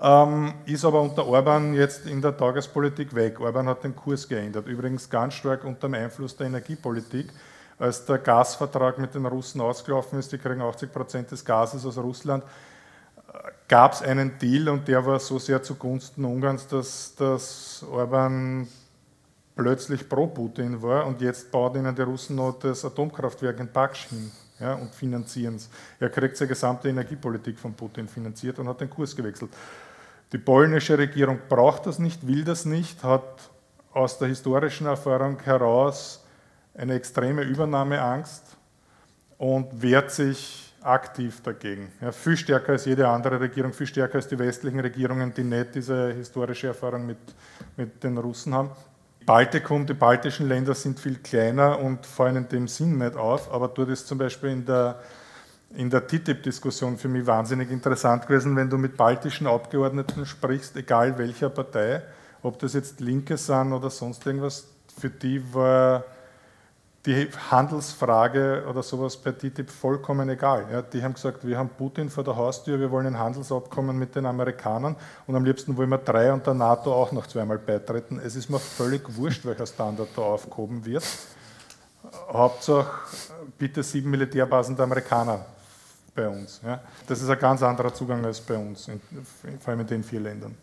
[0.00, 3.40] ähm, ist aber unter Orban jetzt in der Tagespolitik weg.
[3.40, 7.30] Orban hat den Kurs geändert, übrigens ganz stark unter dem Einfluss der Energiepolitik.
[7.78, 11.98] Als der Gasvertrag mit den Russen ausgelaufen ist, die kriegen 80 Prozent des Gases aus
[11.98, 12.42] Russland,
[13.68, 18.68] gab es einen Deal und der war so sehr zugunsten Ungarns, dass, dass Orban
[19.54, 24.08] plötzlich pro Putin war und jetzt baut ihnen die Russen noch das Atomkraftwerk in Baksch
[24.08, 24.30] hin
[24.60, 25.68] ja, und finanzieren es.
[25.98, 29.50] Er kriegt seine gesamte Energiepolitik von Putin finanziert und hat den Kurs gewechselt.
[30.32, 33.50] Die polnische Regierung braucht das nicht, will das nicht, hat
[33.92, 36.24] aus der historischen Erfahrung heraus
[36.74, 38.56] eine extreme Übernahmeangst
[39.38, 41.92] und wehrt sich aktiv dagegen.
[42.00, 45.74] Ja, viel stärker als jede andere Regierung, viel stärker als die westlichen Regierungen, die nicht
[45.74, 47.18] diese historische Erfahrung mit,
[47.76, 48.70] mit den Russen haben.
[49.26, 53.68] Baltikum, die baltischen Länder sind viel kleiner und fallen in dem Sinn nicht auf, aber
[53.68, 55.00] dort ist zum Beispiel in der,
[55.74, 61.18] in der TTIP-Diskussion für mich wahnsinnig interessant gewesen, wenn du mit baltischen Abgeordneten sprichst, egal
[61.18, 62.02] welcher Partei,
[62.42, 66.04] ob das jetzt Linke sind oder sonst irgendwas, für die war
[67.06, 70.66] die Handelsfrage oder sowas bei TTIP vollkommen egal.
[70.70, 74.16] Ja, die haben gesagt, wir haben Putin vor der Haustür, wir wollen ein Handelsabkommen mit
[74.16, 74.96] den Amerikanern
[75.26, 78.20] und am liebsten wollen wir drei und der NATO auch noch zweimal beitreten.
[78.22, 81.04] Es ist mir völlig wurscht, welcher Standard da aufgehoben wird.
[82.32, 82.90] Hauptsache
[83.56, 85.44] bitte sieben Militärbasen der Amerikaner
[86.14, 86.60] bei uns.
[86.64, 86.80] Ja.
[87.06, 88.90] Das ist ein ganz anderer Zugang als bei uns,
[89.60, 90.56] vor allem in den vier Ländern.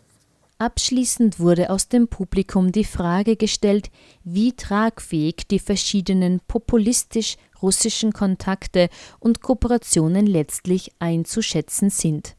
[0.64, 3.90] Abschließend wurde aus dem Publikum die Frage gestellt,
[4.22, 8.88] wie tragfähig die verschiedenen populistisch-russischen Kontakte
[9.20, 12.34] und Kooperationen letztlich einzuschätzen sind.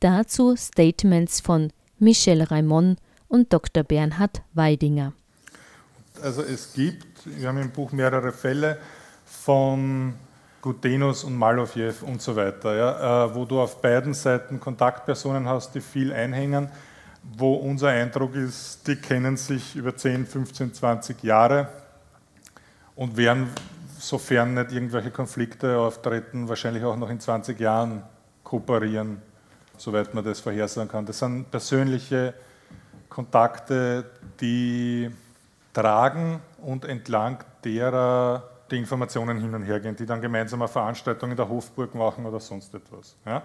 [0.00, 3.84] Dazu Statements von Michel Raimond und Dr.
[3.84, 5.12] Bernhard Weidinger.
[6.20, 8.78] Also es gibt, wir haben im Buch mehrere Fälle
[9.24, 10.14] von
[10.62, 15.76] Gutenus und Malofjew und so weiter, ja, äh, wo du auf beiden Seiten Kontaktpersonen hast,
[15.76, 16.70] die viel einhängen
[17.34, 21.68] wo unser Eindruck ist, die kennen sich über 10, 15, 20 Jahre
[22.94, 23.48] und werden,
[23.98, 28.02] sofern nicht irgendwelche Konflikte auftreten, wahrscheinlich auch noch in 20 Jahren
[28.44, 29.20] kooperieren,
[29.76, 31.06] soweit man das vorhersagen kann.
[31.06, 32.34] Das sind persönliche
[33.08, 34.04] Kontakte,
[34.40, 35.10] die
[35.72, 41.30] tragen und entlang derer die Informationen hin und her gehen, die dann gemeinsam eine Veranstaltung
[41.30, 43.14] in der Hofburg machen oder sonst etwas.
[43.24, 43.42] Ja?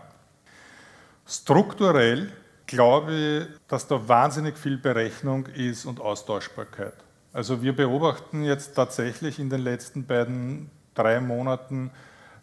[1.28, 2.32] Strukturell
[2.72, 6.96] glaube dass da wahnsinnig viel Berechnung ist und Austauschbarkeit.
[7.34, 11.92] Also wir beobachten jetzt tatsächlich in den letzten beiden, drei Monaten,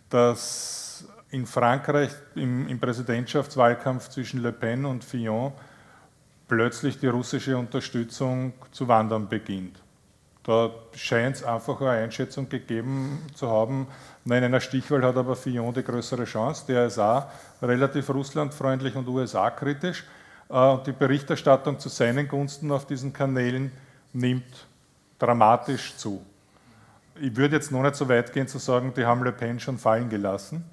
[0.09, 5.53] dass in Frankreich im, im Präsidentschaftswahlkampf zwischen Le Pen und Fillon
[6.47, 9.83] plötzlich die russische Unterstützung zu wandern beginnt.
[10.45, 13.87] Da scheint es einfach eine Einschätzung gegeben zu haben,
[14.25, 17.27] nein, in einer Stichwahl hat aber Fillon die größere Chance, der ist auch
[17.61, 20.05] relativ russlandfreundlich und USA-kritisch.
[20.49, 23.71] Äh, die Berichterstattung zu seinen Gunsten auf diesen Kanälen
[24.13, 24.67] nimmt
[25.19, 26.25] dramatisch zu.
[27.21, 29.77] Ich würde jetzt noch nicht so weit gehen zu sagen, die haben Le Pen schon
[29.77, 30.65] fallen gelassen,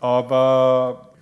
[0.00, 1.12] aber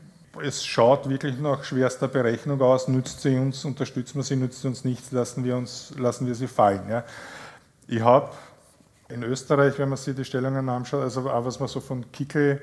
[0.43, 4.69] es schaut wirklich nach schwerster Berechnung aus, nützt sie uns, unterstützen wir sie, nützt sie
[4.69, 6.89] uns nichts, lassen wir, uns, lassen wir sie fallen.
[6.89, 7.05] Ja.
[7.87, 8.31] Ich habe
[9.09, 12.63] in Österreich, wenn man sich die Stellungen anschaut, also auch was man so von Kickel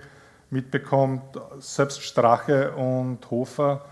[0.50, 1.24] mitbekommt,
[1.60, 3.86] selbst Strache und Hofer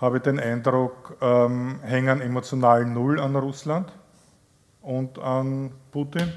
[0.00, 3.92] habe ich den Eindruck, ähm, hängen emotional null an Russland
[4.82, 6.32] und an Putin,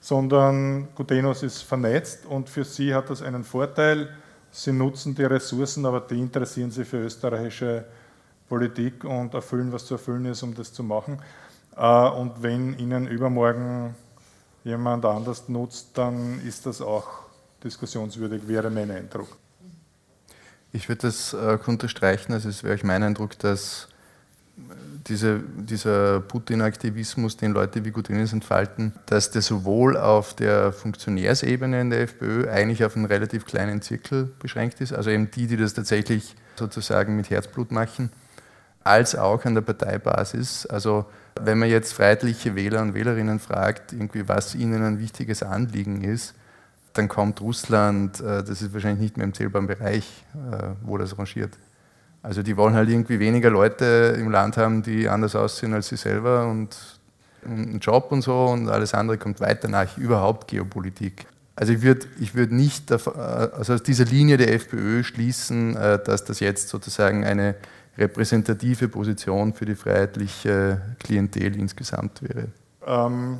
[0.00, 4.08] sondern Gutenos ist vernetzt und für sie hat das einen Vorteil.
[4.50, 7.84] Sie nutzen die Ressourcen, aber die interessieren sich für österreichische
[8.48, 11.20] Politik und erfüllen, was zu erfüllen ist, um das zu machen.
[11.76, 13.94] Äh, und wenn ihnen übermorgen
[14.64, 17.08] jemand anders nutzt, dann ist das auch
[17.62, 19.28] diskussionswürdig, wäre mein Eindruck.
[20.74, 23.86] Ich würde das äh, unterstreichen, also es wäre mein Eindruck, dass
[25.06, 31.90] diese, dieser Putin-Aktivismus, den Leute wie Gutinis entfalten, dass der sowohl auf der Funktionärsebene in
[31.90, 35.74] der FPÖ eigentlich auf einen relativ kleinen Zirkel beschränkt ist, also eben die, die das
[35.74, 38.10] tatsächlich sozusagen mit Herzblut machen,
[38.82, 40.66] als auch an der Parteibasis.
[40.66, 41.06] Also
[41.40, 46.34] wenn man jetzt freiheitliche Wähler und Wählerinnen fragt, irgendwie was ihnen ein wichtiges Anliegen ist,
[46.94, 51.18] dann kommt Russland, äh, das ist wahrscheinlich nicht mehr im zählbaren Bereich, äh, wo das
[51.18, 51.58] rangiert.
[52.22, 55.96] Also die wollen halt irgendwie weniger Leute im Land haben, die anders aussehen als sie
[55.96, 56.74] selber und
[57.44, 61.26] einen Job und so und alles andere kommt weiter nach, überhaupt Geopolitik.
[61.56, 66.24] Also ich würde ich würd nicht äh, also aus dieser Linie der FPÖ schließen, dass
[66.24, 67.56] das jetzt sozusagen eine
[67.98, 72.48] repräsentative Position für die freiheitliche Klientel insgesamt wäre.
[72.86, 73.38] Ähm,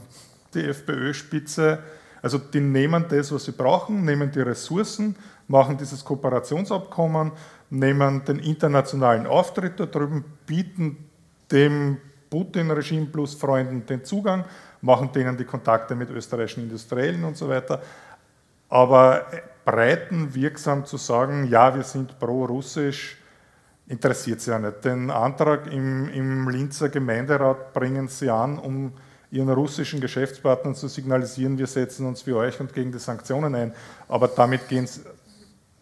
[0.53, 1.79] die FPÖ-Spitze
[2.25, 5.15] Also die nehmen das, was sie brauchen, nehmen die Ressourcen,
[5.47, 7.33] machen dieses Kooperationsabkommen,
[7.69, 10.97] nehmen den internationalen Auftritt da drüben, bieten
[11.53, 11.99] dem
[12.31, 14.47] Putin-Regime plus Freunden den Zugang,
[14.81, 17.83] machen denen die Kontakte mit österreichischen Industriellen und so weiter.
[18.71, 19.27] Aber
[19.67, 23.19] breitenwirksam zu sagen, ja, wir sind pro-russisch,
[23.87, 24.83] interessiert sie ja nicht.
[24.83, 28.95] Den Antrag im, im Linzer Gemeinderat bringen sie an, um
[29.35, 33.75] ihren russischen Geschäftspartnern zu signalisieren, wir setzen uns für euch und gegen die Sanktionen ein.
[34.09, 35.01] Aber damit gehen sie,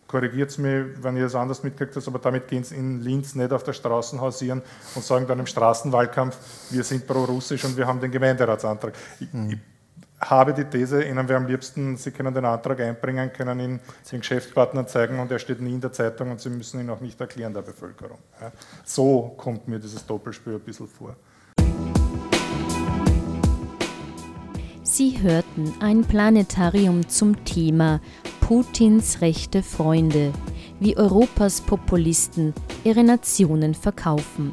[0.08, 3.34] korrigiert es mich, wenn ihr es anders mitkriegt habt, aber damit gehen sie in Linz
[3.34, 4.62] nicht auf der Straße hausieren
[4.94, 6.36] und sagen dann im Straßenwahlkampf,
[6.70, 8.94] wir sind pro-russisch und wir haben den Gemeinderatsantrag.
[9.20, 9.50] Ich, mhm.
[9.50, 9.58] ich
[10.30, 13.80] habe die These, Ihnen wäre am liebsten, Sie können den Antrag einbringen, können ihn
[14.10, 17.00] den Geschäftspartnern zeigen und er steht nie in der Zeitung und Sie müssen ihn auch
[17.00, 18.18] nicht erklären der Bevölkerung.
[18.84, 21.16] So kommt mir dieses Doppelspiel ein bisschen vor.
[24.84, 28.00] Sie hörten ein Planetarium zum Thema
[28.40, 30.32] Putins rechte Freunde,
[30.80, 32.52] wie Europas Populisten
[32.82, 34.50] ihre Nationen verkaufen.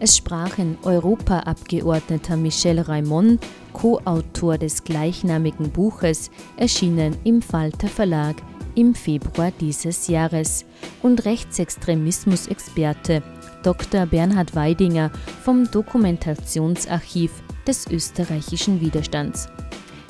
[0.00, 3.40] Es sprachen Europaabgeordneter Michel Raimond,
[3.72, 8.34] Co-Autor des gleichnamigen Buches, erschienen im Falter Verlag
[8.74, 10.64] im Februar dieses Jahres,
[11.02, 13.22] und Rechtsextremismusexperte
[13.62, 14.06] Dr.
[14.06, 15.12] Bernhard Weidinger
[15.44, 17.30] vom Dokumentationsarchiv
[17.66, 19.48] des österreichischen Widerstands.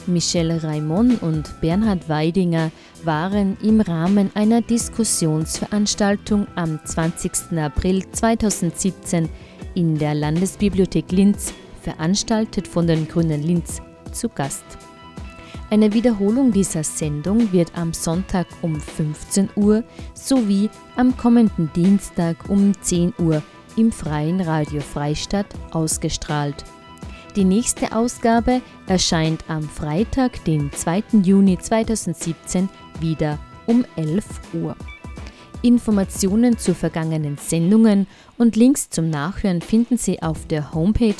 [0.07, 2.71] Michel Raimond und Bernhard Weidinger
[3.05, 7.59] waren im Rahmen einer Diskussionsveranstaltung am 20.
[7.59, 9.29] April 2017
[9.75, 13.81] in der Landesbibliothek Linz, veranstaltet von den Grünen Linz,
[14.13, 14.65] zu Gast.
[15.71, 19.83] Eine Wiederholung dieser Sendung wird am Sonntag um 15 Uhr
[20.13, 23.43] sowie am kommenden Dienstag um 10 Uhr
[23.77, 26.63] im Freien Radio Freistadt ausgestrahlt.
[27.35, 31.03] Die nächste Ausgabe erscheint am Freitag, den 2.
[31.23, 32.69] Juni 2017,
[33.01, 34.77] wieder um 11 Uhr.
[35.63, 38.07] Informationen zu vergangenen Sendungen
[38.37, 41.15] und Links zum Nachhören finden Sie auf der Homepage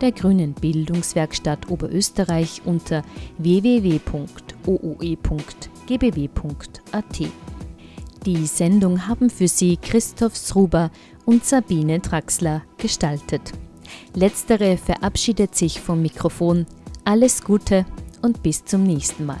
[0.00, 3.02] der Grünen Bildungswerkstatt Oberösterreich unter
[3.36, 4.00] www.ooe.gbw.at.
[8.24, 10.90] Die Sendung haben für Sie Christoph Sruber
[11.26, 13.52] und Sabine Draxler gestaltet.
[14.14, 16.66] Letztere verabschiedet sich vom Mikrofon.
[17.04, 17.86] Alles Gute
[18.22, 19.40] und bis zum nächsten Mal.